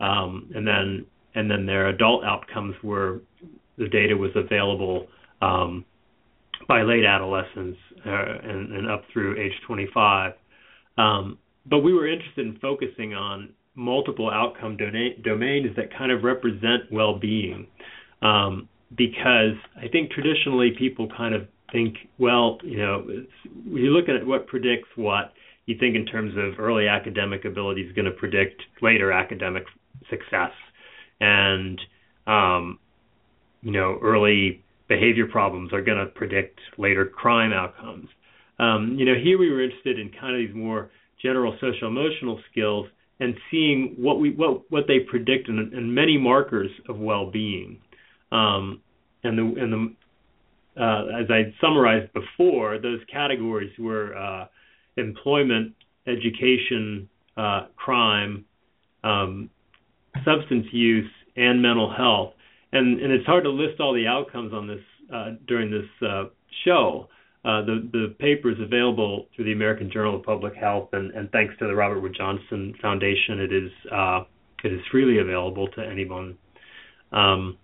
Um, 0.00 0.50
and 0.54 0.66
then 0.66 1.06
and 1.34 1.50
then 1.50 1.66
their 1.66 1.88
adult 1.88 2.24
outcomes 2.24 2.74
were 2.82 3.20
the 3.78 3.88
data 3.88 4.16
was 4.16 4.30
available 4.34 5.06
um, 5.40 5.84
by 6.68 6.82
late 6.82 7.04
adolescence 7.04 7.76
uh, 8.06 8.38
and, 8.42 8.72
and, 8.72 8.90
up 8.90 9.02
through 9.12 9.40
age 9.40 9.52
25. 9.66 10.32
Um, 10.98 11.38
but 11.66 11.78
we 11.78 11.92
were 11.92 12.06
interested 12.06 12.46
in 12.46 12.58
focusing 12.60 13.14
on 13.14 13.50
multiple 13.74 14.30
outcome 14.30 14.76
domains 14.76 15.74
that 15.76 15.96
kind 15.96 16.12
of 16.12 16.22
represent 16.22 16.82
well-being, 16.90 17.66
um, 18.20 18.68
because 18.96 19.56
I 19.76 19.88
think 19.90 20.10
traditionally 20.10 20.72
people 20.78 21.08
kind 21.16 21.34
of 21.34 21.46
think, 21.72 21.96
well, 22.18 22.58
you 22.62 22.76
know, 22.76 23.04
when 23.64 23.82
you 23.82 23.90
look 23.90 24.08
at 24.08 24.26
what 24.26 24.46
predicts 24.46 24.88
what, 24.96 25.32
you 25.66 25.76
think 25.78 25.96
in 25.96 26.04
terms 26.04 26.34
of 26.36 26.58
early 26.58 26.88
academic 26.88 27.44
ability 27.44 27.82
is 27.82 27.92
going 27.94 28.04
to 28.04 28.10
predict 28.10 28.60
later 28.82 29.12
academic 29.12 29.64
success, 30.10 30.50
and 31.22 31.80
um, 32.26 32.78
you 33.62 33.70
know, 33.70 33.98
early 34.02 34.62
behavior 34.88 35.26
problems 35.26 35.72
are 35.72 35.80
going 35.80 35.98
to 35.98 36.06
predict 36.06 36.58
later 36.76 37.06
crime 37.06 37.52
outcomes. 37.52 38.08
Um, 38.58 38.96
you 38.98 39.06
know, 39.06 39.14
here 39.14 39.38
we 39.38 39.50
were 39.50 39.62
interested 39.62 39.98
in 39.98 40.10
kind 40.10 40.34
of 40.34 40.46
these 40.46 40.54
more 40.54 40.90
general 41.22 41.56
social 41.60 41.88
emotional 41.88 42.40
skills 42.50 42.86
and 43.20 43.34
seeing 43.50 43.94
what 43.96 44.18
we 44.20 44.32
what 44.32 44.70
what 44.70 44.84
they 44.88 44.98
predict 44.98 45.48
and, 45.48 45.72
and 45.72 45.94
many 45.94 46.18
markers 46.18 46.70
of 46.88 46.98
well-being. 46.98 47.78
Um, 48.32 48.80
and 49.22 49.38
the 49.38 49.60
and 49.60 49.72
the 49.72 50.82
uh, 50.82 51.20
as 51.20 51.30
I 51.30 51.54
summarized 51.60 52.12
before, 52.12 52.78
those 52.78 53.00
categories 53.12 53.72
were 53.78 54.16
uh, 54.16 54.46
employment, 54.96 55.74
education, 56.06 57.08
uh, 57.36 57.66
crime, 57.76 58.44
um, 59.04 59.50
substance 60.24 60.66
use, 60.72 61.10
and 61.36 61.62
mental 61.62 61.92
health. 61.92 62.34
And 62.72 63.00
and 63.00 63.12
it's 63.12 63.26
hard 63.26 63.44
to 63.44 63.50
list 63.50 63.80
all 63.80 63.94
the 63.94 64.06
outcomes 64.06 64.52
on 64.52 64.66
this 64.66 64.80
uh, 65.12 65.32
during 65.46 65.70
this 65.70 66.08
uh, 66.08 66.24
show. 66.64 67.08
Uh, 67.44 67.62
the 67.62 67.88
the 67.92 68.14
paper 68.18 68.50
is 68.50 68.60
available 68.60 69.26
through 69.34 69.46
the 69.46 69.52
American 69.52 69.90
Journal 69.90 70.16
of 70.16 70.22
Public 70.22 70.54
Health, 70.54 70.90
and, 70.92 71.10
and 71.12 71.30
thanks 71.32 71.54
to 71.58 71.66
the 71.66 71.74
Robert 71.74 72.00
Wood 72.00 72.14
Johnson 72.16 72.74
Foundation, 72.80 73.40
it 73.40 73.52
is 73.52 73.70
uh, 73.90 74.20
it 74.64 74.72
is 74.72 74.80
freely 74.90 75.18
available 75.18 75.68
to 75.68 75.82
anyone. 75.82 76.38
Um, 77.12 77.58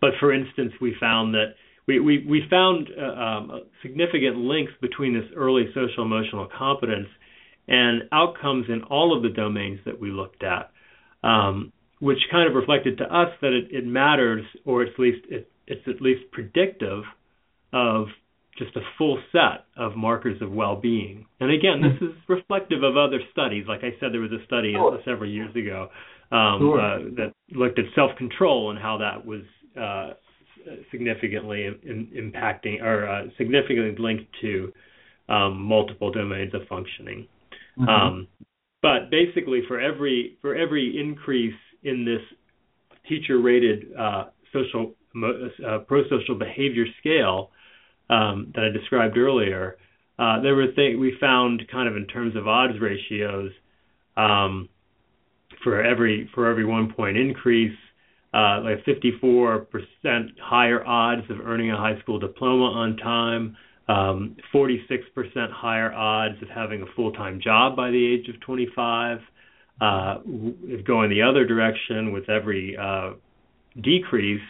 but 0.00 0.10
for 0.18 0.32
instance, 0.32 0.72
we 0.80 0.94
found 1.00 1.34
that 1.34 1.54
we 1.86 2.00
we, 2.00 2.24
we 2.28 2.42
found 2.48 2.88
uh, 2.96 3.04
um, 3.04 3.60
significant 3.82 4.36
links 4.36 4.72
between 4.80 5.14
this 5.14 5.28
early 5.36 5.66
social 5.74 6.04
emotional 6.04 6.48
competence 6.56 7.08
and 7.68 8.02
outcomes 8.10 8.66
in 8.68 8.82
all 8.84 9.16
of 9.16 9.22
the 9.22 9.28
domains 9.28 9.80
that 9.84 9.98
we 9.98 10.10
looked 10.10 10.42
at, 10.42 10.71
um, 11.22 11.72
which 12.00 12.18
kind 12.30 12.48
of 12.48 12.54
reflected 12.54 12.98
to 12.98 13.04
us 13.04 13.28
that 13.40 13.52
it, 13.52 13.68
it 13.70 13.86
matters, 13.86 14.44
or 14.64 14.82
at 14.82 14.98
least 14.98 15.24
it, 15.30 15.50
it's 15.66 15.86
at 15.86 16.02
least 16.02 16.22
predictive 16.32 17.04
of 17.72 18.06
just 18.58 18.76
a 18.76 18.80
full 18.98 19.18
set 19.32 19.64
of 19.76 19.96
markers 19.96 20.42
of 20.42 20.50
well-being. 20.52 21.26
And 21.40 21.50
again, 21.50 21.80
this 21.80 22.08
is 22.08 22.14
reflective 22.28 22.82
of 22.82 22.96
other 22.96 23.20
studies. 23.30 23.64
Like 23.66 23.80
I 23.80 23.98
said, 23.98 24.12
there 24.12 24.20
was 24.20 24.32
a 24.32 24.44
study 24.44 24.74
sure. 24.74 25.00
several 25.04 25.30
years 25.30 25.54
ago 25.56 25.88
um, 26.30 26.58
sure. 26.60 26.80
uh, 26.80 26.98
that 27.16 27.32
looked 27.52 27.78
at 27.78 27.86
self-control 27.94 28.70
and 28.70 28.78
how 28.78 28.98
that 28.98 29.24
was 29.24 29.42
uh, 29.80 30.14
significantly 30.90 31.66
in, 31.66 32.08
impacting 32.14 32.82
or 32.82 33.08
uh, 33.08 33.22
significantly 33.38 33.94
linked 33.98 34.30
to 34.42 34.72
um, 35.28 35.60
multiple 35.62 36.10
domains 36.12 36.52
of 36.54 36.62
functioning. 36.68 37.26
Mm-hmm. 37.78 37.88
Um, 37.88 38.28
but 38.82 39.10
basically, 39.10 39.62
for 39.68 39.80
every 39.80 40.36
for 40.42 40.54
every 40.54 41.00
increase 41.00 41.54
in 41.84 42.04
this 42.04 42.20
teacher-rated 43.08 43.94
uh, 43.98 44.24
social 44.52 44.94
uh, 45.16 45.78
pro-social 45.86 46.34
behavior 46.34 46.84
scale 47.00 47.50
um, 48.10 48.52
that 48.54 48.64
I 48.64 48.68
described 48.68 49.16
earlier, 49.16 49.76
uh, 50.18 50.40
there 50.40 50.54
were 50.54 50.66
things 50.74 50.98
we 50.98 51.16
found 51.20 51.62
kind 51.70 51.88
of 51.88 51.96
in 51.96 52.06
terms 52.06 52.36
of 52.36 52.46
odds 52.48 52.74
ratios 52.80 53.50
um, 54.16 54.68
for 55.62 55.82
every 55.82 56.28
for 56.34 56.48
every 56.48 56.64
one 56.64 56.92
point 56.92 57.16
increase, 57.16 57.76
uh, 58.34 58.62
like 58.62 58.84
54% 58.84 59.66
higher 60.40 60.84
odds 60.86 61.22
of 61.30 61.40
earning 61.40 61.70
a 61.70 61.76
high 61.76 61.98
school 62.00 62.18
diploma 62.18 62.64
on 62.64 62.96
time, 62.96 63.56
um, 63.88 64.36
46% 64.54 64.98
higher 65.50 65.92
odds 65.92 66.40
of 66.42 66.48
having 66.48 66.82
a 66.82 66.86
full-time 66.94 67.40
job 67.42 67.76
by 67.76 67.90
the 67.90 68.06
age 68.14 68.28
of 68.28 68.40
25. 68.40 69.18
Uh, 69.80 70.18
going 70.86 71.10
the 71.10 71.22
other 71.22 71.44
direction 71.44 72.12
with 72.12 72.28
every 72.28 72.76
uh, 72.76 73.12
decrease 73.82 74.40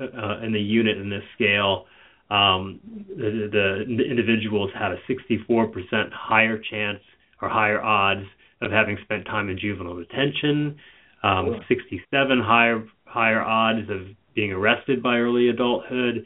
uh, 0.00 0.38
in 0.40 0.52
the 0.52 0.60
unit 0.60 0.96
in 0.96 1.10
this 1.10 1.22
scale, 1.34 1.86
um, 2.30 2.80
the, 3.08 3.48
the 3.50 4.04
individuals 4.04 4.70
had 4.78 4.92
a 4.92 4.98
64% 5.08 6.10
higher 6.12 6.58
chance 6.70 7.00
or 7.42 7.48
higher 7.48 7.82
odds 7.82 8.24
of 8.62 8.70
having 8.70 8.96
spent 9.02 9.24
time 9.26 9.48
in 9.48 9.58
juvenile 9.58 9.96
detention, 9.96 10.76
um, 11.22 11.60
67 11.68 12.40
higher 12.40 12.86
higher 13.04 13.40
odds 13.40 13.88
of 13.90 14.06
being 14.34 14.52
arrested 14.52 15.02
by 15.02 15.16
early 15.16 15.48
adulthood, 15.48 16.24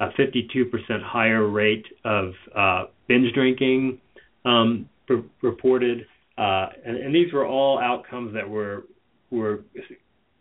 a 0.00 0.08
52% 0.18 1.02
higher 1.02 1.46
rate 1.46 1.86
of 2.04 2.32
uh, 2.56 2.84
binge 3.06 3.32
drinking 3.34 4.00
um, 4.44 4.88
reported, 5.42 6.06
uh, 6.38 6.68
and, 6.86 6.96
and, 6.96 7.14
these 7.14 7.30
were 7.32 7.46
all 7.46 7.78
outcomes 7.78 8.32
that 8.32 8.48
were 8.48 8.84
were 9.30 9.64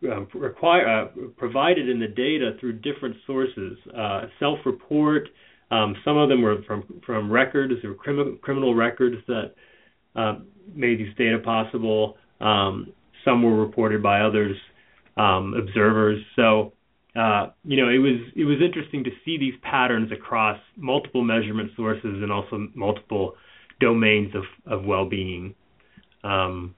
uh, 0.09 0.21
require, 0.33 0.87
uh, 0.87 1.07
provided 1.35 1.89
in 1.89 1.99
the 1.99 2.07
data 2.07 2.51
through 2.59 2.73
different 2.73 3.17
sources. 3.27 3.77
Uh, 3.95 4.21
self-report. 4.39 5.27
Um, 5.71 5.95
some 6.05 6.17
of 6.17 6.29
them 6.29 6.41
were 6.41 6.61
from 6.65 7.01
from 7.05 7.29
records 7.29 7.73
or 7.83 7.95
crim- 7.95 8.39
criminal 8.41 8.73
records 8.73 9.17
that 9.27 9.53
uh, 10.15 10.35
made 10.73 10.99
these 10.99 11.13
data 11.17 11.39
possible. 11.39 12.17
Um, 12.39 12.93
some 13.25 13.43
were 13.43 13.59
reported 13.59 14.01
by 14.01 14.21
others, 14.21 14.55
um, 15.17 15.53
observers. 15.53 16.23
So 16.35 16.71
uh, 17.15 17.47
you 17.63 17.77
know, 17.77 17.89
it 17.89 17.97
was 17.97 18.19
it 18.35 18.45
was 18.45 18.57
interesting 18.63 19.03
to 19.03 19.09
see 19.25 19.37
these 19.37 19.55
patterns 19.61 20.11
across 20.11 20.59
multiple 20.75 21.23
measurement 21.23 21.71
sources 21.75 22.03
and 22.21 22.31
also 22.31 22.67
multiple 22.75 23.35
domains 23.79 24.33
of 24.35 24.43
of 24.71 24.85
well-being. 24.85 25.55
Um, 26.23 26.75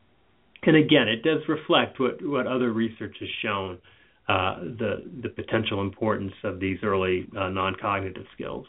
and 0.63 0.75
again, 0.75 1.07
it 1.07 1.23
does 1.23 1.41
reflect 1.47 1.99
what 1.99 2.23
what 2.23 2.47
other 2.47 2.71
research 2.71 3.17
has 3.19 3.29
shown 3.41 3.79
uh, 4.29 4.59
the 4.61 5.03
the 5.21 5.29
potential 5.29 5.81
importance 5.81 6.33
of 6.43 6.59
these 6.59 6.77
early 6.83 7.27
uh, 7.37 7.49
non-cognitive 7.49 8.25
skills. 8.33 8.65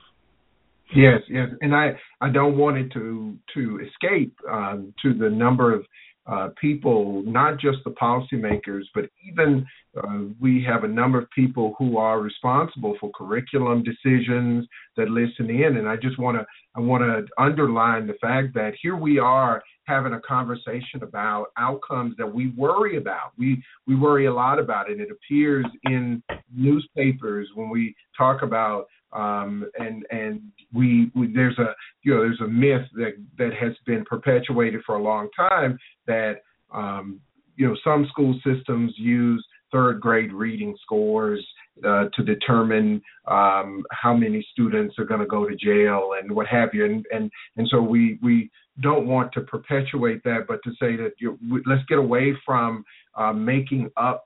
Yes, 0.94 1.20
yes, 1.28 1.48
and 1.60 1.74
I 1.74 1.92
I 2.20 2.30
don't 2.30 2.58
want 2.58 2.76
it 2.78 2.92
to 2.92 3.36
to 3.54 3.80
escape 3.86 4.34
um, 4.50 4.92
to 5.02 5.14
the 5.14 5.30
number 5.30 5.72
of 5.72 5.84
uh, 6.26 6.48
people, 6.60 7.22
not 7.26 7.58
just 7.58 7.78
the 7.84 7.90
policymakers, 7.90 8.84
but 8.94 9.04
even 9.28 9.66
uh, 9.96 10.20
we 10.40 10.64
have 10.64 10.84
a 10.84 10.88
number 10.88 11.18
of 11.18 11.28
people 11.30 11.74
who 11.78 11.96
are 11.96 12.20
responsible 12.20 12.96
for 13.00 13.10
curriculum 13.14 13.82
decisions 13.82 14.66
that 14.96 15.08
listen 15.08 15.50
in. 15.50 15.78
And 15.78 15.88
I 15.88 15.96
just 15.96 16.18
want 16.18 16.38
to 16.38 16.46
I 16.74 16.80
want 16.80 17.02
to 17.02 17.26
underline 17.42 18.06
the 18.06 18.14
fact 18.14 18.54
that 18.54 18.72
here 18.80 18.96
we 18.96 19.18
are 19.18 19.62
having 19.84 20.14
a 20.14 20.20
conversation 20.20 21.02
about 21.02 21.46
outcomes 21.58 22.14
that 22.18 22.32
we 22.32 22.50
worry 22.50 22.96
about. 22.96 23.32
We 23.36 23.62
we 23.86 23.96
worry 23.96 24.26
a 24.26 24.32
lot 24.32 24.58
about 24.58 24.90
it. 24.90 25.00
It 25.00 25.08
appears 25.10 25.66
in 25.84 26.22
newspapers 26.54 27.48
when 27.54 27.68
we 27.68 27.94
talk 28.16 28.42
about 28.42 28.86
um, 29.12 29.68
and 29.78 30.06
and 30.10 30.40
we, 30.72 31.10
we, 31.14 31.32
there's 31.32 31.58
a 31.58 31.74
you 32.02 32.14
know 32.14 32.20
there's 32.20 32.40
a 32.40 32.48
myth 32.48 32.86
that 32.94 33.12
that 33.38 33.52
has 33.54 33.72
been 33.86 34.04
perpetuated 34.04 34.80
for 34.84 34.96
a 34.96 35.02
long 35.02 35.28
time 35.36 35.78
that 36.06 36.42
um, 36.72 37.20
you 37.56 37.68
know 37.68 37.76
some 37.84 38.06
school 38.10 38.38
systems 38.44 38.92
use 38.96 39.44
third 39.70 40.00
grade 40.00 40.32
reading 40.32 40.76
scores 40.82 41.44
uh, 41.86 42.04
to 42.14 42.22
determine 42.22 43.00
um, 43.26 43.82
how 43.90 44.14
many 44.14 44.46
students 44.52 44.94
are 44.98 45.04
going 45.04 45.20
to 45.20 45.26
go 45.26 45.48
to 45.48 45.56
jail 45.56 46.10
and 46.20 46.30
what 46.30 46.46
have 46.46 46.70
you. 46.72 46.84
And 46.84 47.04
and 47.12 47.30
and 47.56 47.66
so 47.68 47.80
we 47.80 48.18
we 48.22 48.50
don't 48.80 49.06
want 49.06 49.32
to 49.32 49.42
perpetuate 49.42 50.22
that 50.24 50.46
but 50.48 50.58
to 50.64 50.70
say 50.80 50.96
that 50.96 51.12
you 51.18 51.38
know, 51.42 51.60
let's 51.66 51.84
get 51.88 51.98
away 51.98 52.34
from 52.44 52.82
uh, 53.16 53.32
making 53.32 53.90
up 53.98 54.24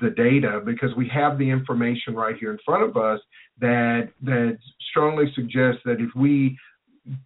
the 0.00 0.10
data 0.10 0.60
because 0.64 0.90
we 0.96 1.08
have 1.08 1.38
the 1.38 1.48
information 1.48 2.14
right 2.14 2.36
here 2.38 2.52
in 2.52 2.58
front 2.64 2.84
of 2.84 2.96
us 2.96 3.20
that 3.60 4.10
that 4.22 4.56
strongly 4.90 5.26
suggests 5.34 5.80
that 5.84 6.00
if 6.00 6.10
we 6.14 6.56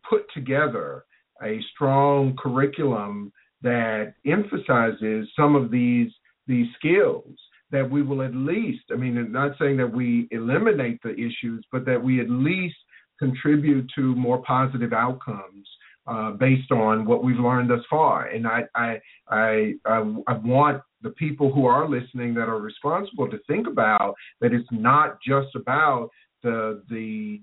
put 0.08 0.22
together 0.32 1.04
a 1.42 1.60
strong 1.74 2.34
curriculum 2.38 3.30
that 3.62 4.14
emphasizes 4.26 5.28
some 5.36 5.54
of 5.54 5.70
these 5.70 6.10
these 6.46 6.66
skills 6.78 7.34
that 7.70 7.88
we 7.88 8.02
will 8.02 8.22
at 8.22 8.34
least 8.34 8.84
i 8.90 8.94
mean 8.96 9.30
not 9.30 9.52
saying 9.58 9.76
that 9.76 9.92
we 9.92 10.26
eliminate 10.30 10.98
the 11.02 11.12
issues 11.12 11.64
but 11.70 11.84
that 11.84 12.02
we 12.02 12.20
at 12.20 12.30
least 12.30 12.76
contribute 13.18 13.86
to 13.94 14.14
more 14.14 14.38
positive 14.42 14.92
outcomes 14.94 15.68
uh, 16.06 16.30
based 16.32 16.70
on 16.70 17.04
what 17.04 17.24
we've 17.24 17.38
learned 17.38 17.70
thus 17.70 17.84
far. 17.90 18.26
And 18.26 18.46
I, 18.46 18.62
I 18.74 19.00
i 19.28 19.72
i 19.86 20.32
want 20.44 20.82
the 21.02 21.10
people 21.10 21.52
who 21.52 21.66
are 21.66 21.88
listening 21.88 22.34
that 22.34 22.48
are 22.48 22.60
responsible 22.60 23.28
to 23.28 23.38
think 23.46 23.66
about 23.66 24.14
that 24.40 24.52
it's 24.52 24.68
not 24.70 25.18
just 25.26 25.54
about 25.54 26.10
the 26.42 26.82
the 26.88 27.40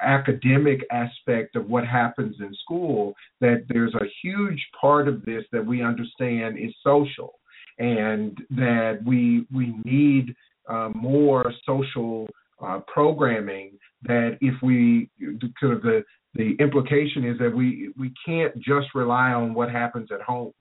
academic 0.00 0.80
aspect 0.90 1.54
of 1.54 1.68
what 1.68 1.86
happens 1.86 2.36
in 2.40 2.52
school 2.62 3.14
that 3.40 3.64
there's 3.68 3.94
a 3.94 4.06
huge 4.22 4.60
part 4.80 5.06
of 5.06 5.24
this 5.24 5.44
that 5.52 5.64
we 5.64 5.82
understand 5.82 6.58
is 6.58 6.72
social 6.84 7.34
and 7.78 8.38
that 8.50 8.98
we 9.06 9.46
we 9.54 9.74
need 9.84 10.34
uh, 10.68 10.88
more 10.94 11.52
social 11.64 12.28
uh, 12.64 12.80
programming 12.92 13.72
that 14.04 14.38
if 14.40 14.54
we 14.62 15.08
kind 15.60 15.72
of 15.72 15.82
the 15.82 16.04
the 16.34 16.56
implication 16.60 17.24
is 17.24 17.38
that 17.38 17.54
we 17.54 17.92
we 17.98 18.12
can't 18.24 18.54
just 18.56 18.88
rely 18.94 19.32
on 19.32 19.54
what 19.54 19.70
happens 19.70 20.08
at 20.12 20.22
home. 20.22 20.52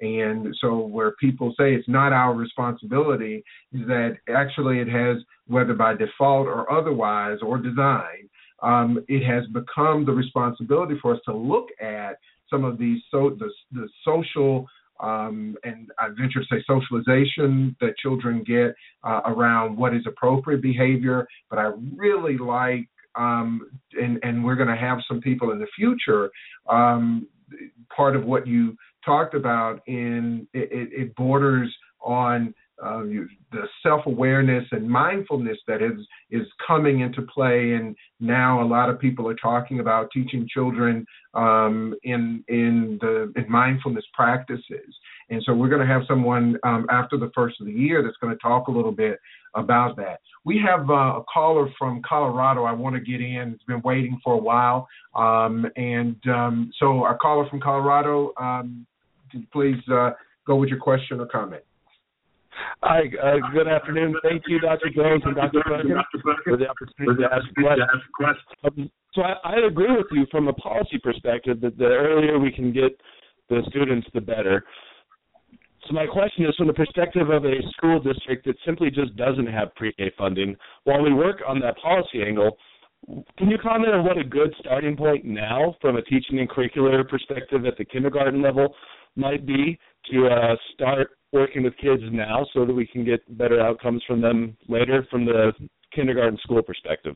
And 0.00 0.54
so, 0.60 0.78
where 0.78 1.12
people 1.20 1.52
say 1.58 1.74
it's 1.74 1.88
not 1.88 2.12
our 2.12 2.32
responsibility, 2.32 3.42
is 3.72 3.86
that 3.88 4.18
actually 4.32 4.78
it 4.78 4.88
has, 4.88 5.16
whether 5.48 5.74
by 5.74 5.94
default 5.94 6.46
or 6.46 6.70
otherwise 6.70 7.38
or 7.42 7.58
design, 7.58 8.28
um, 8.62 9.04
it 9.08 9.24
has 9.26 9.44
become 9.48 10.04
the 10.04 10.12
responsibility 10.12 10.94
for 11.02 11.14
us 11.14 11.20
to 11.24 11.36
look 11.36 11.68
at 11.80 12.18
some 12.48 12.64
of 12.64 12.78
these 12.78 13.00
so 13.10 13.36
the, 13.38 13.50
the 13.72 13.88
social 14.04 14.66
um, 15.00 15.56
and 15.64 15.90
I 15.98 16.08
venture 16.08 16.40
to 16.40 16.46
say 16.50 16.62
socialization 16.66 17.76
that 17.80 17.96
children 17.98 18.42
get 18.44 18.74
uh, 19.04 19.20
around 19.26 19.76
what 19.76 19.94
is 19.94 20.02
appropriate 20.06 20.62
behavior. 20.62 21.26
But 21.50 21.58
I 21.58 21.72
really 21.96 22.36
like, 22.38 22.88
um, 23.14 23.70
and 24.00 24.18
and 24.22 24.44
we're 24.44 24.56
going 24.56 24.68
to 24.68 24.76
have 24.76 24.98
some 25.06 25.20
people 25.20 25.52
in 25.52 25.58
the 25.58 25.68
future. 25.76 26.30
Um, 26.68 27.28
part 27.94 28.14
of 28.16 28.24
what 28.24 28.46
you 28.46 28.76
talked 29.04 29.34
about 29.34 29.80
in 29.86 30.46
it, 30.52 30.90
it 30.92 31.14
borders 31.16 31.74
on 32.00 32.54
uh, 32.82 33.02
the 33.52 33.66
self-awareness 33.82 34.64
and 34.72 34.88
mindfulness 34.88 35.58
that 35.66 35.82
is 35.82 36.06
is 36.30 36.46
coming 36.66 37.00
into 37.00 37.22
play, 37.22 37.72
and 37.72 37.96
now 38.20 38.62
a 38.62 38.66
lot 38.66 38.88
of 38.88 38.98
people 38.98 39.28
are 39.28 39.34
talking 39.34 39.80
about 39.80 40.10
teaching 40.12 40.48
children 40.52 41.04
um, 41.34 41.94
in 42.04 42.44
in 42.48 42.98
the 43.00 43.32
in 43.36 43.50
mindfulness 43.50 44.04
practices. 44.14 44.94
And 45.30 45.42
so 45.44 45.52
we're 45.54 45.68
going 45.68 45.86
to 45.86 45.92
have 45.92 46.02
someone 46.08 46.56
um, 46.62 46.86
after 46.90 47.18
the 47.18 47.30
first 47.34 47.60
of 47.60 47.66
the 47.66 47.72
year 47.72 48.02
that's 48.02 48.16
going 48.16 48.32
to 48.32 48.38
talk 48.38 48.68
a 48.68 48.70
little 48.70 48.92
bit 48.92 49.18
about 49.54 49.96
that. 49.96 50.20
We 50.44 50.58
have 50.66 50.88
uh, 50.88 51.20
a 51.20 51.24
caller 51.32 51.68
from 51.78 52.00
Colorado. 52.08 52.64
I 52.64 52.72
want 52.72 52.94
to 52.94 53.00
get 53.00 53.20
in. 53.20 53.52
It's 53.54 53.64
been 53.64 53.82
waiting 53.82 54.20
for 54.22 54.34
a 54.34 54.38
while, 54.38 54.88
um, 55.14 55.66
and 55.76 56.16
um, 56.28 56.70
so 56.78 57.02
our 57.02 57.16
caller 57.18 57.48
from 57.50 57.60
Colorado, 57.60 58.32
um, 58.40 58.86
please 59.52 59.82
uh, 59.92 60.10
go 60.46 60.56
with 60.56 60.68
your 60.68 60.78
question 60.78 61.20
or 61.20 61.26
comment. 61.26 61.62
Hi, 62.82 63.02
uh, 63.22 63.36
good 63.52 63.68
afternoon. 63.68 64.14
Thank 64.22 64.42
you, 64.46 64.60
Dr. 64.60 64.90
Jones 64.94 65.22
and 65.24 65.34
Dr. 65.34 65.60
Perkins, 65.64 66.00
for 66.44 66.56
the 66.56 66.68
opportunity 66.68 67.22
to 67.22 67.28
ask 67.32 67.44
questions. 67.54 67.88
Um, 68.64 68.90
so 69.14 69.22
I, 69.22 69.34
I 69.44 69.66
agree 69.66 69.90
with 69.90 70.06
you 70.12 70.26
from 70.30 70.48
a 70.48 70.52
policy 70.52 70.98
perspective 71.02 71.60
that 71.60 71.76
the 71.76 71.86
earlier 71.86 72.38
we 72.38 72.52
can 72.52 72.72
get 72.72 72.98
the 73.48 73.62
students, 73.68 74.06
the 74.14 74.20
better. 74.20 74.64
So 75.86 75.94
my 75.94 76.06
question 76.06 76.44
is 76.44 76.54
from 76.56 76.66
the 76.66 76.74
perspective 76.74 77.30
of 77.30 77.44
a 77.44 77.56
school 77.76 78.00
district 78.00 78.44
that 78.46 78.56
simply 78.66 78.90
just 78.90 79.16
doesn't 79.16 79.46
have 79.46 79.74
pre-K 79.74 80.12
funding, 80.18 80.54
while 80.84 81.02
we 81.02 81.12
work 81.12 81.40
on 81.46 81.60
that 81.60 81.78
policy 81.78 82.22
angle, 82.22 82.56
can 83.38 83.48
you 83.48 83.58
comment 83.58 83.94
on 83.94 84.04
what 84.04 84.18
a 84.18 84.24
good 84.24 84.52
starting 84.58 84.96
point 84.96 85.24
now 85.24 85.76
from 85.80 85.96
a 85.96 86.02
teaching 86.02 86.40
and 86.40 86.50
curricular 86.50 87.08
perspective 87.08 87.64
at 87.64 87.78
the 87.78 87.84
kindergarten 87.84 88.42
level 88.42 88.74
might 89.16 89.46
be 89.46 89.78
to 90.10 90.26
uh, 90.26 90.56
start 90.74 91.10
working 91.32 91.62
with 91.62 91.76
kids 91.76 92.02
now 92.10 92.46
so 92.54 92.64
that 92.64 92.72
we 92.72 92.86
can 92.86 93.04
get 93.04 93.20
better 93.36 93.60
outcomes 93.60 94.02
from 94.06 94.20
them 94.20 94.56
later 94.68 95.06
from 95.10 95.24
the 95.24 95.52
kindergarten 95.94 96.38
school 96.42 96.62
perspective? 96.62 97.14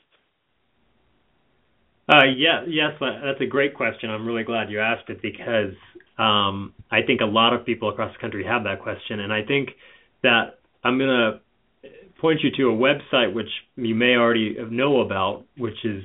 Uh, 2.09 2.25
yeah, 2.37 2.63
yes, 2.67 2.91
that's 3.01 3.41
a 3.41 3.47
great 3.47 3.75
question. 3.75 4.11
I'm 4.11 4.27
really 4.27 4.43
glad 4.43 4.71
you 4.71 4.81
asked 4.81 5.09
it 5.09 5.23
because 5.23 5.75
um, 6.19 6.75
I 6.91 7.03
think 7.07 7.21
a 7.21 7.27
lot 7.27 7.55
of 7.55 7.65
people 7.65 7.89
across 7.89 8.13
the 8.15 8.21
country 8.21 8.45
have 8.45 8.65
that 8.65 8.83
question, 8.83 9.21
and 9.21 9.33
I 9.33 9.43
think 9.43 9.71
that 10.23 10.59
I'm 10.85 10.99
going 10.99 11.09
to 11.09 11.41
point 12.21 12.41
you 12.43 12.51
to 12.57 12.71
a 12.71 12.73
website 12.73 13.33
which 13.33 13.49
you 13.77 13.95
may 13.95 14.17
already 14.17 14.57
know 14.71 15.01
about, 15.01 15.45
which 15.57 15.85
is 15.85 16.03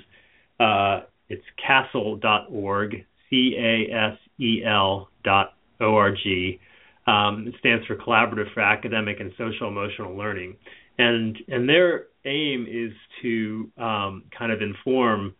uh, 0.59 1.01
it's 1.29 1.43
casel.org, 1.65 3.05
C 3.29 3.55
A 3.57 3.93
S 3.93 4.17
E 4.39 4.63
L 4.65 5.09
dot 5.23 5.53
O 5.81 5.95
R 5.95 6.11
G. 6.11 6.59
Um, 7.07 7.47
it 7.47 7.55
stands 7.59 7.85
for 7.85 7.95
Collaborative 7.95 8.53
for 8.53 8.59
Academic 8.59 9.19
and 9.19 9.31
Social 9.37 9.69
Emotional 9.69 10.15
Learning, 10.15 10.55
and 10.97 11.37
and 11.47 11.67
their 11.67 12.07
aim 12.25 12.67
is 12.69 12.91
to 13.21 13.71
um, 13.77 14.23
kind 14.37 14.51
of 14.51 14.61
inform 14.61 15.33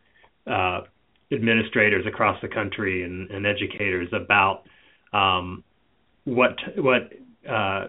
uh, 0.49 0.81
administrators 1.31 2.05
across 2.07 2.41
the 2.41 2.47
country 2.47 3.03
and, 3.03 3.29
and 3.29 3.45
educators 3.45 4.07
about 4.13 4.63
um, 5.13 5.63
what 6.23 6.55
what 6.77 7.11
uh, 7.49 7.87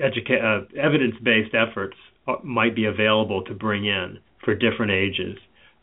educa- 0.00 0.42
uh, 0.42 0.64
evidence-based 0.78 1.54
efforts 1.54 1.96
might 2.44 2.74
be 2.74 2.84
available 2.84 3.42
to 3.44 3.54
bring 3.54 3.86
in 3.86 4.18
for 4.44 4.54
different 4.54 4.92
ages. 4.92 5.36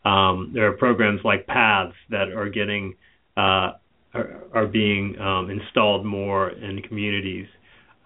Um, 0.04 0.52
there 0.54 0.66
are 0.66 0.72
programs 0.72 1.20
like 1.24 1.46
Paths 1.46 1.94
that 2.10 2.28
are 2.30 2.48
getting 2.48 2.94
uh, 3.36 3.72
are, 4.14 4.42
are, 4.54 4.66
being 4.66 5.18
um, 5.18 5.50
installed 5.50 6.04
more 6.04 6.50
in 6.50 6.82
communities. 6.82 7.46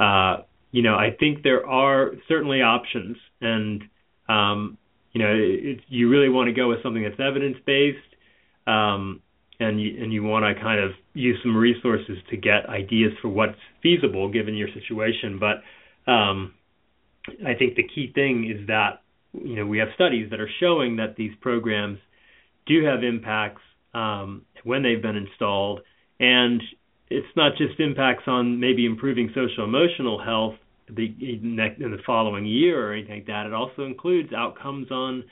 Uh, 0.01 0.39
you 0.71 0.83
know, 0.83 0.95
I 0.95 1.11
think 1.19 1.43
there 1.43 1.67
are 1.67 2.13
certainly 2.29 2.63
options, 2.63 3.17
and 3.41 3.83
um, 4.29 4.79
you 5.13 5.23
know, 5.23 5.33
it, 5.33 5.81
you 5.89 6.09
really 6.09 6.29
want 6.29 6.49
to 6.49 6.53
go 6.53 6.69
with 6.69 6.83
something 6.83 7.03
that's 7.03 7.21
evidence-based, 7.21 7.99
um, 8.67 9.21
and 9.61 9.81
you, 9.81 10.03
and 10.03 10.13
you 10.13 10.23
want 10.23 10.45
to 10.45 10.61
kind 10.61 10.83
of 10.83 10.93
use 11.15 11.39
some 11.43 11.57
resources 11.57 12.17
to 12.31 12.37
get 12.37 12.69
ideas 12.69 13.13
for 13.21 13.29
what's 13.29 13.59
feasible 13.83 14.31
given 14.31 14.55
your 14.55 14.69
situation. 14.73 15.39
But 15.39 16.11
um, 16.11 16.55
I 17.47 17.55
think 17.55 17.77
the 17.77 17.87
key 17.95 18.11
thing 18.15 18.51
is 18.51 18.67
that 18.67 19.03
you 19.35 19.57
know 19.57 19.67
we 19.67 19.79
have 19.79 19.89
studies 19.95 20.31
that 20.31 20.41
are 20.41 20.51
showing 20.61 20.97
that 20.97 21.17
these 21.17 21.33
programs 21.41 21.99
do 22.67 22.85
have 22.85 23.05
impacts 23.05 23.63
um, 23.95 24.43
when 24.65 24.83
they've 24.83 25.03
been 25.03 25.17
installed, 25.17 25.81
and 26.23 26.63
it's 27.11 27.27
not 27.37 27.53
just 27.59 27.79
impacts 27.81 28.25
on 28.27 28.61
maybe 28.61 28.87
improving 28.87 29.29
social 29.35 29.65
emotional 29.65 30.23
health 30.23 30.55
the, 30.89 31.15
in 31.21 31.57
the 31.57 31.99
following 32.07 32.47
year 32.47 32.89
or 32.89 32.93
anything 32.93 33.17
like 33.17 33.27
that. 33.27 33.47
It 33.47 33.53
also 33.53 33.83
includes 33.83 34.33
outcomes 34.33 34.91
on 34.91 35.25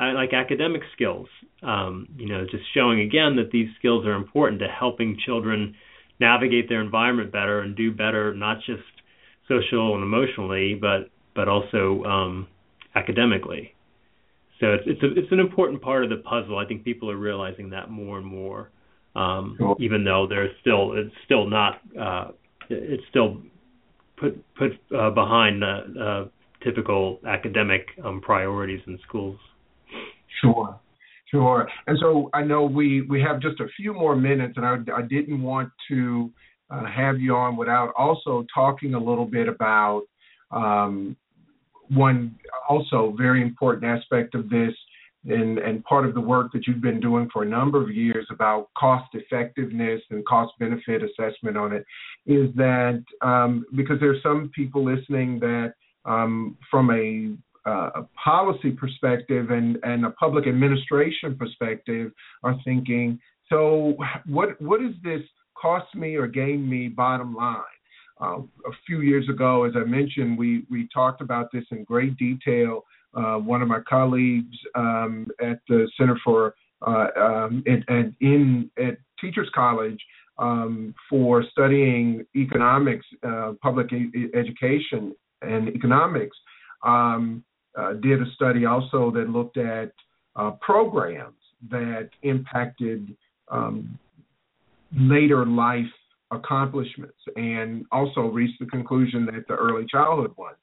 uh, 0.00 0.14
like 0.14 0.32
academic 0.32 0.82
skills. 0.94 1.28
Um, 1.62 2.08
you 2.16 2.28
know, 2.28 2.44
just 2.50 2.64
showing 2.74 3.00
again 3.00 3.36
that 3.36 3.50
these 3.52 3.68
skills 3.78 4.06
are 4.06 4.14
important 4.14 4.60
to 4.60 4.68
helping 4.68 5.18
children 5.24 5.74
navigate 6.18 6.68
their 6.68 6.80
environment 6.80 7.30
better 7.30 7.60
and 7.60 7.76
do 7.76 7.92
better, 7.92 8.34
not 8.34 8.58
just 8.64 8.82
social 9.48 9.94
and 9.94 10.02
emotionally, 10.02 10.74
but 10.74 11.10
but 11.34 11.46
also 11.46 12.02
um, 12.04 12.46
academically. 12.94 13.74
So 14.60 14.72
it's 14.72 14.84
it's 14.86 15.02
a, 15.02 15.18
it's 15.18 15.32
an 15.32 15.40
important 15.40 15.82
part 15.82 16.04
of 16.04 16.10
the 16.10 16.16
puzzle. 16.16 16.58
I 16.58 16.64
think 16.64 16.84
people 16.84 17.10
are 17.10 17.16
realizing 17.16 17.70
that 17.70 17.90
more 17.90 18.16
and 18.16 18.26
more, 18.26 18.70
um, 19.18 19.56
cool. 19.58 19.76
even 19.80 20.04
though 20.04 20.26
there's 20.28 20.50
still 20.60 20.92
it's 20.92 21.14
still 21.24 21.48
not 21.48 21.80
uh, 22.00 22.28
it's 22.68 23.02
still 23.10 23.38
put 24.16 24.42
put 24.54 24.72
uh, 24.96 25.10
behind 25.10 25.62
the 25.62 25.74
uh, 26.00 26.28
typical 26.64 27.18
academic 27.26 27.86
um, 28.04 28.20
priorities 28.20 28.80
in 28.86 28.98
schools. 29.06 29.38
Sure, 30.40 30.78
sure. 31.30 31.68
And 31.86 31.98
so 32.00 32.30
I 32.32 32.42
know 32.42 32.64
we 32.64 33.02
we 33.02 33.20
have 33.22 33.40
just 33.40 33.60
a 33.60 33.66
few 33.76 33.92
more 33.92 34.14
minutes, 34.14 34.54
and 34.56 34.64
I 34.64 34.76
I 34.96 35.02
didn't 35.02 35.42
want 35.42 35.70
to 35.88 36.30
uh, 36.70 36.84
have 36.86 37.18
you 37.18 37.34
on 37.34 37.56
without 37.56 37.92
also 37.96 38.46
talking 38.54 38.94
a 38.94 38.98
little 38.98 39.26
bit 39.26 39.48
about 39.48 40.02
um, 40.50 41.16
one 41.90 42.36
also 42.68 43.14
very 43.16 43.42
important 43.42 43.84
aspect 43.84 44.34
of 44.34 44.48
this 44.48 44.74
and, 45.26 45.58
and 45.58 45.84
part 45.84 46.06
of 46.06 46.14
the 46.14 46.20
work 46.20 46.52
that 46.52 46.66
you've 46.66 46.80
been 46.80 47.00
doing 47.00 47.28
for 47.32 47.42
a 47.42 47.46
number 47.46 47.82
of 47.82 47.90
years 47.90 48.26
about 48.30 48.68
cost 48.76 49.08
effectiveness 49.14 50.00
and 50.10 50.24
cost 50.26 50.52
benefit 50.58 51.02
assessment 51.02 51.56
on 51.56 51.72
it 51.72 51.84
is 52.26 52.54
that 52.54 53.02
um, 53.22 53.64
because 53.74 53.98
there's 54.00 54.22
some 54.22 54.50
people 54.54 54.84
listening 54.84 55.38
that 55.40 55.74
um, 56.04 56.56
from 56.70 56.90
a, 56.90 57.34
uh, 57.68 57.90
a 57.96 58.08
policy 58.22 58.70
perspective 58.70 59.50
and, 59.50 59.78
and 59.82 60.06
a 60.06 60.10
public 60.10 60.46
administration 60.46 61.36
perspective 61.36 62.12
are 62.42 62.56
thinking 62.64 63.18
so 63.50 63.94
what 64.26 64.60
what 64.60 64.80
does 64.80 64.94
this 65.02 65.22
cost 65.60 65.92
me 65.94 66.14
or 66.14 66.26
gain 66.26 66.68
me 66.68 66.86
bottom 66.86 67.34
line 67.34 67.62
uh, 68.20 68.38
a 68.38 68.72
few 68.86 69.00
years 69.00 69.28
ago, 69.28 69.64
as 69.64 69.74
I 69.76 69.84
mentioned, 69.84 70.38
we, 70.38 70.64
we 70.70 70.88
talked 70.92 71.20
about 71.20 71.52
this 71.52 71.64
in 71.70 71.84
great 71.84 72.16
detail. 72.16 72.84
Uh, 73.14 73.36
one 73.36 73.62
of 73.62 73.68
my 73.68 73.80
colleagues 73.88 74.56
um, 74.74 75.26
at 75.40 75.60
the 75.68 75.90
Center 75.96 76.18
for 76.24 76.54
uh, 76.86 77.06
um, 77.16 77.64
at, 77.66 78.12
in 78.20 78.70
at 78.78 78.98
Teachers 79.20 79.48
College 79.54 79.98
um, 80.38 80.94
for 81.10 81.42
studying 81.50 82.24
economics, 82.36 83.06
uh, 83.26 83.52
public 83.60 83.92
e- 83.92 84.28
education, 84.34 85.14
and 85.42 85.68
economics 85.68 86.36
um, 86.84 87.42
did 88.02 88.20
a 88.20 88.26
study 88.34 88.64
also 88.66 89.10
that 89.10 89.28
looked 89.28 89.56
at 89.56 89.92
programs 90.60 91.34
that 91.70 92.10
impacted 92.22 93.16
um, 93.50 93.98
later 94.96 95.44
life 95.46 95.84
accomplishments 96.30 97.18
and 97.36 97.84
also 97.90 98.20
reached 98.22 98.58
the 98.60 98.66
conclusion 98.66 99.26
that 99.26 99.46
the 99.48 99.54
early 99.54 99.86
childhood 99.90 100.36
ones. 100.36 100.56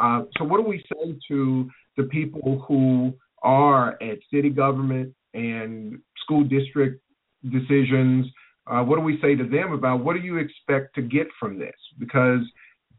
Uh, 0.00 0.22
so, 0.36 0.44
what 0.44 0.62
do 0.62 0.68
we 0.68 0.82
say 0.92 1.16
to 1.28 1.68
the 1.96 2.04
people 2.04 2.64
who 2.66 3.12
are 3.42 3.92
at 4.02 4.18
city 4.32 4.50
government 4.50 5.12
and 5.34 5.98
school 6.22 6.44
district 6.44 7.02
decisions? 7.50 8.26
Uh, 8.66 8.82
what 8.82 8.96
do 8.96 9.02
we 9.02 9.18
say 9.20 9.34
to 9.34 9.46
them 9.46 9.72
about 9.72 10.02
what 10.02 10.14
do 10.14 10.20
you 10.20 10.38
expect 10.38 10.94
to 10.94 11.02
get 11.02 11.26
from 11.38 11.58
this? 11.58 11.74
Because 11.98 12.40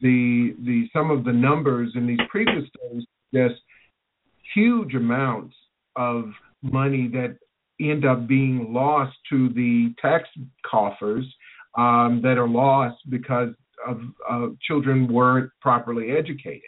the 0.01 0.55
the 0.63 0.87
some 0.93 1.09
of 1.09 1.23
the 1.23 1.31
numbers 1.31 1.91
in 1.95 2.05
these 2.05 2.19
previous 2.29 2.65
studies 2.67 3.05
suggest 3.31 3.61
huge 4.53 4.93
amounts 4.93 5.55
of 5.95 6.25
money 6.61 7.07
that 7.07 7.37
end 7.81 8.05
up 8.05 8.27
being 8.27 8.73
lost 8.73 9.15
to 9.29 9.49
the 9.49 9.93
tax 10.01 10.27
coffers 10.69 11.25
um, 11.77 12.21
that 12.23 12.37
are 12.37 12.47
lost 12.47 12.97
because 13.09 13.49
of 13.85 14.01
uh, 14.29 14.47
children 14.61 15.11
weren't 15.11 15.51
properly 15.61 16.11
educated. 16.11 16.61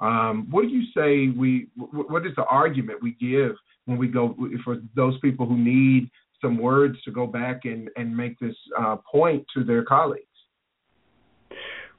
Um, 0.00 0.46
what 0.50 0.62
do 0.62 0.68
you 0.68 0.84
say 0.96 1.36
we? 1.36 1.68
What 1.76 2.26
is 2.26 2.32
the 2.36 2.44
argument 2.44 3.02
we 3.02 3.16
give 3.20 3.56
when 3.86 3.98
we 3.98 4.08
go 4.08 4.36
for 4.64 4.78
those 4.94 5.18
people 5.20 5.46
who 5.46 5.58
need 5.58 6.10
some 6.40 6.58
words 6.58 6.96
to 7.04 7.10
go 7.10 7.26
back 7.26 7.64
and 7.64 7.90
and 7.96 8.16
make 8.16 8.38
this 8.38 8.56
uh, 8.78 8.96
point 9.10 9.44
to 9.54 9.64
their 9.64 9.84
colleagues? 9.84 10.24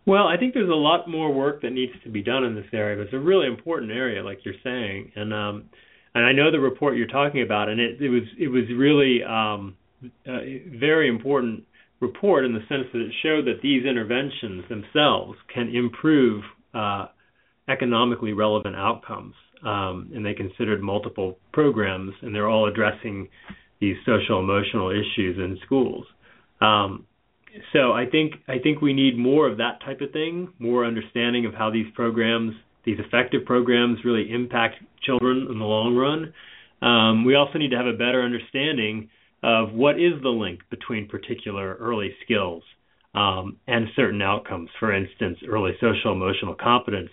Well, 0.05 0.27
I 0.27 0.37
think 0.37 0.53
there's 0.53 0.69
a 0.69 0.73
lot 0.73 1.09
more 1.09 1.31
work 1.31 1.61
that 1.61 1.71
needs 1.71 1.91
to 2.03 2.09
be 2.09 2.23
done 2.23 2.43
in 2.43 2.55
this 2.55 2.65
area, 2.73 2.95
but 2.95 3.03
it's 3.03 3.13
a 3.13 3.19
really 3.19 3.47
important 3.47 3.91
area, 3.91 4.23
like 4.23 4.39
you're 4.43 4.55
saying, 4.63 5.11
and 5.15 5.33
um, 5.33 5.69
and 6.15 6.25
I 6.25 6.31
know 6.31 6.51
the 6.51 6.59
report 6.59 6.97
you're 6.97 7.07
talking 7.07 7.41
about, 7.41 7.69
and 7.69 7.79
it, 7.79 8.01
it 8.01 8.09
was 8.09 8.23
it 8.39 8.47
was 8.47 8.63
really 8.75 9.23
um, 9.23 9.75
uh, 10.27 10.39
very 10.79 11.09
important 11.09 11.63
report 11.99 12.45
in 12.45 12.53
the 12.53 12.61
sense 12.69 12.85
that 12.93 13.01
it 13.01 13.11
showed 13.21 13.45
that 13.45 13.61
these 13.61 13.85
interventions 13.85 14.63
themselves 14.69 15.37
can 15.53 15.75
improve 15.75 16.43
uh, 16.73 17.07
economically 17.69 18.33
relevant 18.33 18.75
outcomes. 18.75 19.35
Um, 19.63 20.11
and 20.15 20.25
they 20.25 20.33
considered 20.33 20.81
multiple 20.81 21.37
programs, 21.51 22.13
and 22.21 22.33
they're 22.33 22.47
all 22.47 22.67
addressing 22.67 23.27
these 23.81 23.97
social 24.05 24.39
emotional 24.39 24.89
issues 24.89 25.37
in 25.37 25.57
schools. 25.65 26.05
Um, 26.61 27.05
so 27.73 27.91
I 27.91 28.05
think 28.05 28.33
I 28.47 28.59
think 28.59 28.81
we 28.81 28.93
need 28.93 29.17
more 29.17 29.47
of 29.47 29.57
that 29.57 29.79
type 29.83 30.01
of 30.01 30.11
thing, 30.11 30.53
more 30.59 30.85
understanding 30.85 31.45
of 31.45 31.53
how 31.53 31.71
these 31.71 31.87
programs, 31.95 32.53
these 32.85 32.99
effective 32.99 33.45
programs, 33.45 33.99
really 34.05 34.31
impact 34.31 34.75
children 35.03 35.47
in 35.49 35.59
the 35.59 35.65
long 35.65 35.95
run. 35.95 36.33
Um, 36.81 37.25
we 37.25 37.35
also 37.35 37.57
need 37.57 37.71
to 37.71 37.77
have 37.77 37.87
a 37.87 37.97
better 37.97 38.21
understanding 38.21 39.09
of 39.43 39.73
what 39.73 39.95
is 39.99 40.21
the 40.21 40.29
link 40.29 40.59
between 40.69 41.07
particular 41.07 41.75
early 41.75 42.13
skills 42.23 42.63
um, 43.15 43.57
and 43.67 43.87
certain 43.95 44.21
outcomes. 44.21 44.69
For 44.79 44.93
instance, 44.93 45.39
early 45.47 45.71
social 45.81 46.11
emotional 46.11 46.55
competence, 46.55 47.09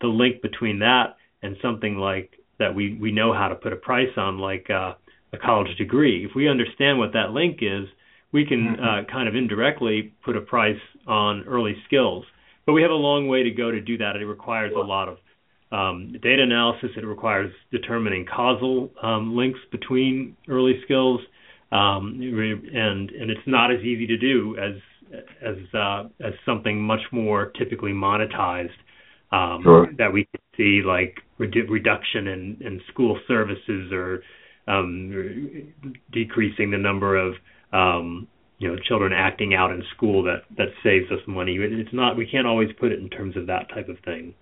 the 0.00 0.06
link 0.06 0.42
between 0.42 0.80
that 0.80 1.16
and 1.42 1.56
something 1.62 1.96
like 1.96 2.32
that 2.58 2.74
we, 2.74 2.96
we 3.00 3.12
know 3.12 3.32
how 3.32 3.48
to 3.48 3.54
put 3.54 3.72
a 3.72 3.76
price 3.76 4.16
on, 4.16 4.38
like 4.38 4.68
uh, 4.70 4.94
a 5.32 5.38
college 5.38 5.76
degree. 5.76 6.24
If 6.24 6.34
we 6.34 6.48
understand 6.48 6.98
what 6.98 7.12
that 7.12 7.30
link 7.32 7.58
is, 7.60 7.86
we 8.32 8.46
can 8.46 8.76
mm-hmm. 8.76 8.82
uh, 8.82 9.12
kind 9.12 9.28
of 9.28 9.34
indirectly 9.34 10.14
put 10.24 10.36
a 10.36 10.40
price 10.40 10.80
on 11.06 11.44
early 11.44 11.76
skills. 11.86 12.24
But 12.64 12.72
we 12.72 12.82
have 12.82 12.90
a 12.90 12.94
long 12.94 13.28
way 13.28 13.42
to 13.42 13.50
go 13.50 13.70
to 13.70 13.80
do 13.80 13.98
that. 13.98 14.16
It 14.16 14.24
requires 14.24 14.72
a 14.74 14.80
lot 14.80 15.08
of 15.08 15.18
um, 15.72 16.16
data 16.22 16.42
analysis. 16.42 16.90
It 16.96 17.04
requires 17.04 17.52
determining 17.70 18.26
causal 18.26 18.90
um, 19.02 19.36
links 19.36 19.60
between 19.70 20.36
early 20.48 20.80
skills, 20.84 21.20
um, 21.72 22.18
and 22.20 23.10
and 23.10 23.30
it's 23.30 23.46
not 23.46 23.72
as 23.72 23.80
easy 23.80 24.06
to 24.06 24.16
do 24.16 24.56
as 24.58 24.74
as 25.42 25.56
uh, 25.74 26.04
as 26.24 26.34
something 26.44 26.80
much 26.80 27.02
more 27.12 27.52
typically 27.58 27.92
monetized 27.92 28.70
um, 29.32 29.60
sure. 29.62 29.88
that 29.98 30.12
we 30.12 30.24
could 30.30 30.40
see 30.56 30.82
like 30.84 31.16
redu- 31.40 31.68
reduction 31.68 32.28
in, 32.28 32.56
in 32.60 32.80
school 32.92 33.18
services 33.26 33.92
or 33.92 34.22
um, 34.68 35.72
decreasing 36.12 36.70
the 36.70 36.78
number 36.78 37.16
of 37.16 37.34
um, 37.72 38.26
you 38.58 38.68
know 38.68 38.76
children 38.88 39.12
acting 39.12 39.54
out 39.54 39.70
in 39.70 39.82
school 39.94 40.22
that 40.24 40.42
that 40.56 40.68
saves 40.82 41.10
us 41.10 41.20
money. 41.26 41.56
It's 41.60 41.92
not 41.92 42.16
we 42.16 42.26
can't 42.26 42.46
always 42.46 42.70
put 42.78 42.92
it 42.92 43.00
in 43.00 43.08
terms 43.08 43.36
of 43.36 43.46
that 43.46 43.68
type 43.74 43.88
of 43.88 43.96
thing. 44.04 44.34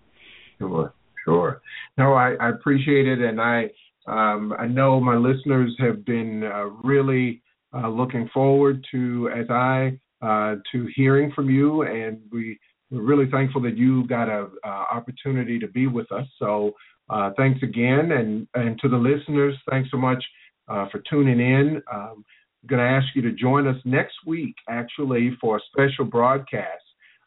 Sure, 0.58 0.94
sure. 1.24 1.62
No, 1.98 2.14
I, 2.14 2.34
I 2.40 2.50
appreciate 2.50 3.06
it, 3.06 3.20
and 3.20 3.40
I 3.40 3.70
um, 4.06 4.54
I 4.58 4.66
know 4.66 5.00
my 5.00 5.16
listeners 5.16 5.74
have 5.80 6.04
been 6.04 6.44
uh, 6.44 6.66
really 6.84 7.42
uh, 7.74 7.88
looking 7.88 8.28
forward 8.32 8.84
to 8.92 9.30
as 9.34 9.46
I 9.50 9.98
uh, 10.22 10.56
to 10.72 10.88
hearing 10.94 11.32
from 11.34 11.50
you, 11.50 11.82
and 11.82 12.18
we 12.30 12.58
we're 12.90 13.02
really 13.02 13.30
thankful 13.30 13.60
that 13.62 13.76
you 13.76 14.06
got 14.06 14.28
a 14.28 14.48
opportunity 14.64 15.58
to 15.58 15.68
be 15.68 15.86
with 15.86 16.10
us. 16.12 16.26
So 16.38 16.72
uh, 17.10 17.30
thanks 17.36 17.62
again, 17.62 18.12
and 18.12 18.46
and 18.54 18.78
to 18.80 18.88
the 18.88 18.96
listeners, 18.96 19.54
thanks 19.70 19.90
so 19.90 19.96
much 19.96 20.22
uh, 20.68 20.88
for 20.90 21.02
tuning 21.10 21.40
in. 21.40 21.82
Um, 21.92 22.24
I'm 22.62 22.68
going 22.68 22.80
to 22.80 22.88
ask 22.88 23.06
you 23.14 23.22
to 23.22 23.32
join 23.32 23.66
us 23.66 23.76
next 23.84 24.14
week, 24.26 24.54
actually, 24.68 25.36
for 25.40 25.58
a 25.58 25.60
special 25.70 26.06
broadcast 26.06 26.82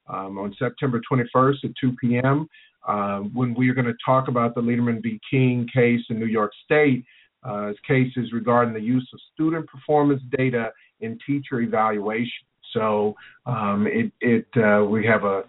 um, 0.07 0.39
on 0.39 0.55
September 0.57 0.99
21st 1.11 1.65
at 1.65 1.71
2 1.79 1.95
p.m. 2.01 2.47
Uh, 2.87 3.19
when 3.33 3.53
we 3.53 3.69
are 3.69 3.75
going 3.75 3.85
to 3.85 3.93
talk 4.03 4.29
about 4.29 4.55
the 4.55 4.61
Lederman 4.61 5.01
v. 5.03 5.19
King 5.29 5.67
case 5.71 6.01
in 6.09 6.19
New 6.19 6.25
York 6.25 6.51
State. 6.65 7.05
Uh, 7.43 7.71
cases 7.87 8.33
regarding 8.33 8.73
the 8.73 8.81
use 8.81 9.07
of 9.13 9.19
student 9.33 9.65
performance 9.67 10.21
data 10.35 10.71
in 10.99 11.17
teacher 11.25 11.61
evaluation. 11.61 12.45
So 12.77 13.15
um, 13.47 13.87
it, 13.89 14.11
it 14.21 14.45
uh, 14.55 14.85
we 14.85 15.05
have 15.05 15.23
a 15.23 15.43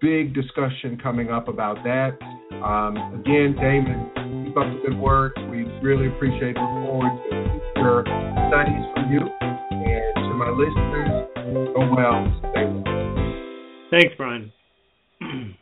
big 0.00 0.34
discussion 0.34 0.98
coming 1.02 1.30
up 1.30 1.48
about 1.48 1.76
that. 1.84 2.16
Um, 2.62 2.96
again, 3.20 3.56
Damon, 3.58 4.44
keep 4.44 4.56
up 4.56 4.66
the 4.70 4.88
good 4.88 4.98
work. 4.98 5.34
We 5.50 5.64
really 5.82 6.06
appreciate. 6.08 6.54
Look 6.54 6.70
forward 6.86 7.10
to 7.30 7.60
future 7.74 8.04
studies 8.48 8.84
from 8.94 9.12
you. 9.12 9.20
And 9.40 10.14
to 10.14 10.34
my 10.34 10.50
listeners, 10.50 11.28
go 11.74 11.94
well. 11.94 12.40
Stay 12.52 12.66
well. 12.66 12.84
Thanks, 13.90 14.14
Brian. 14.16 14.52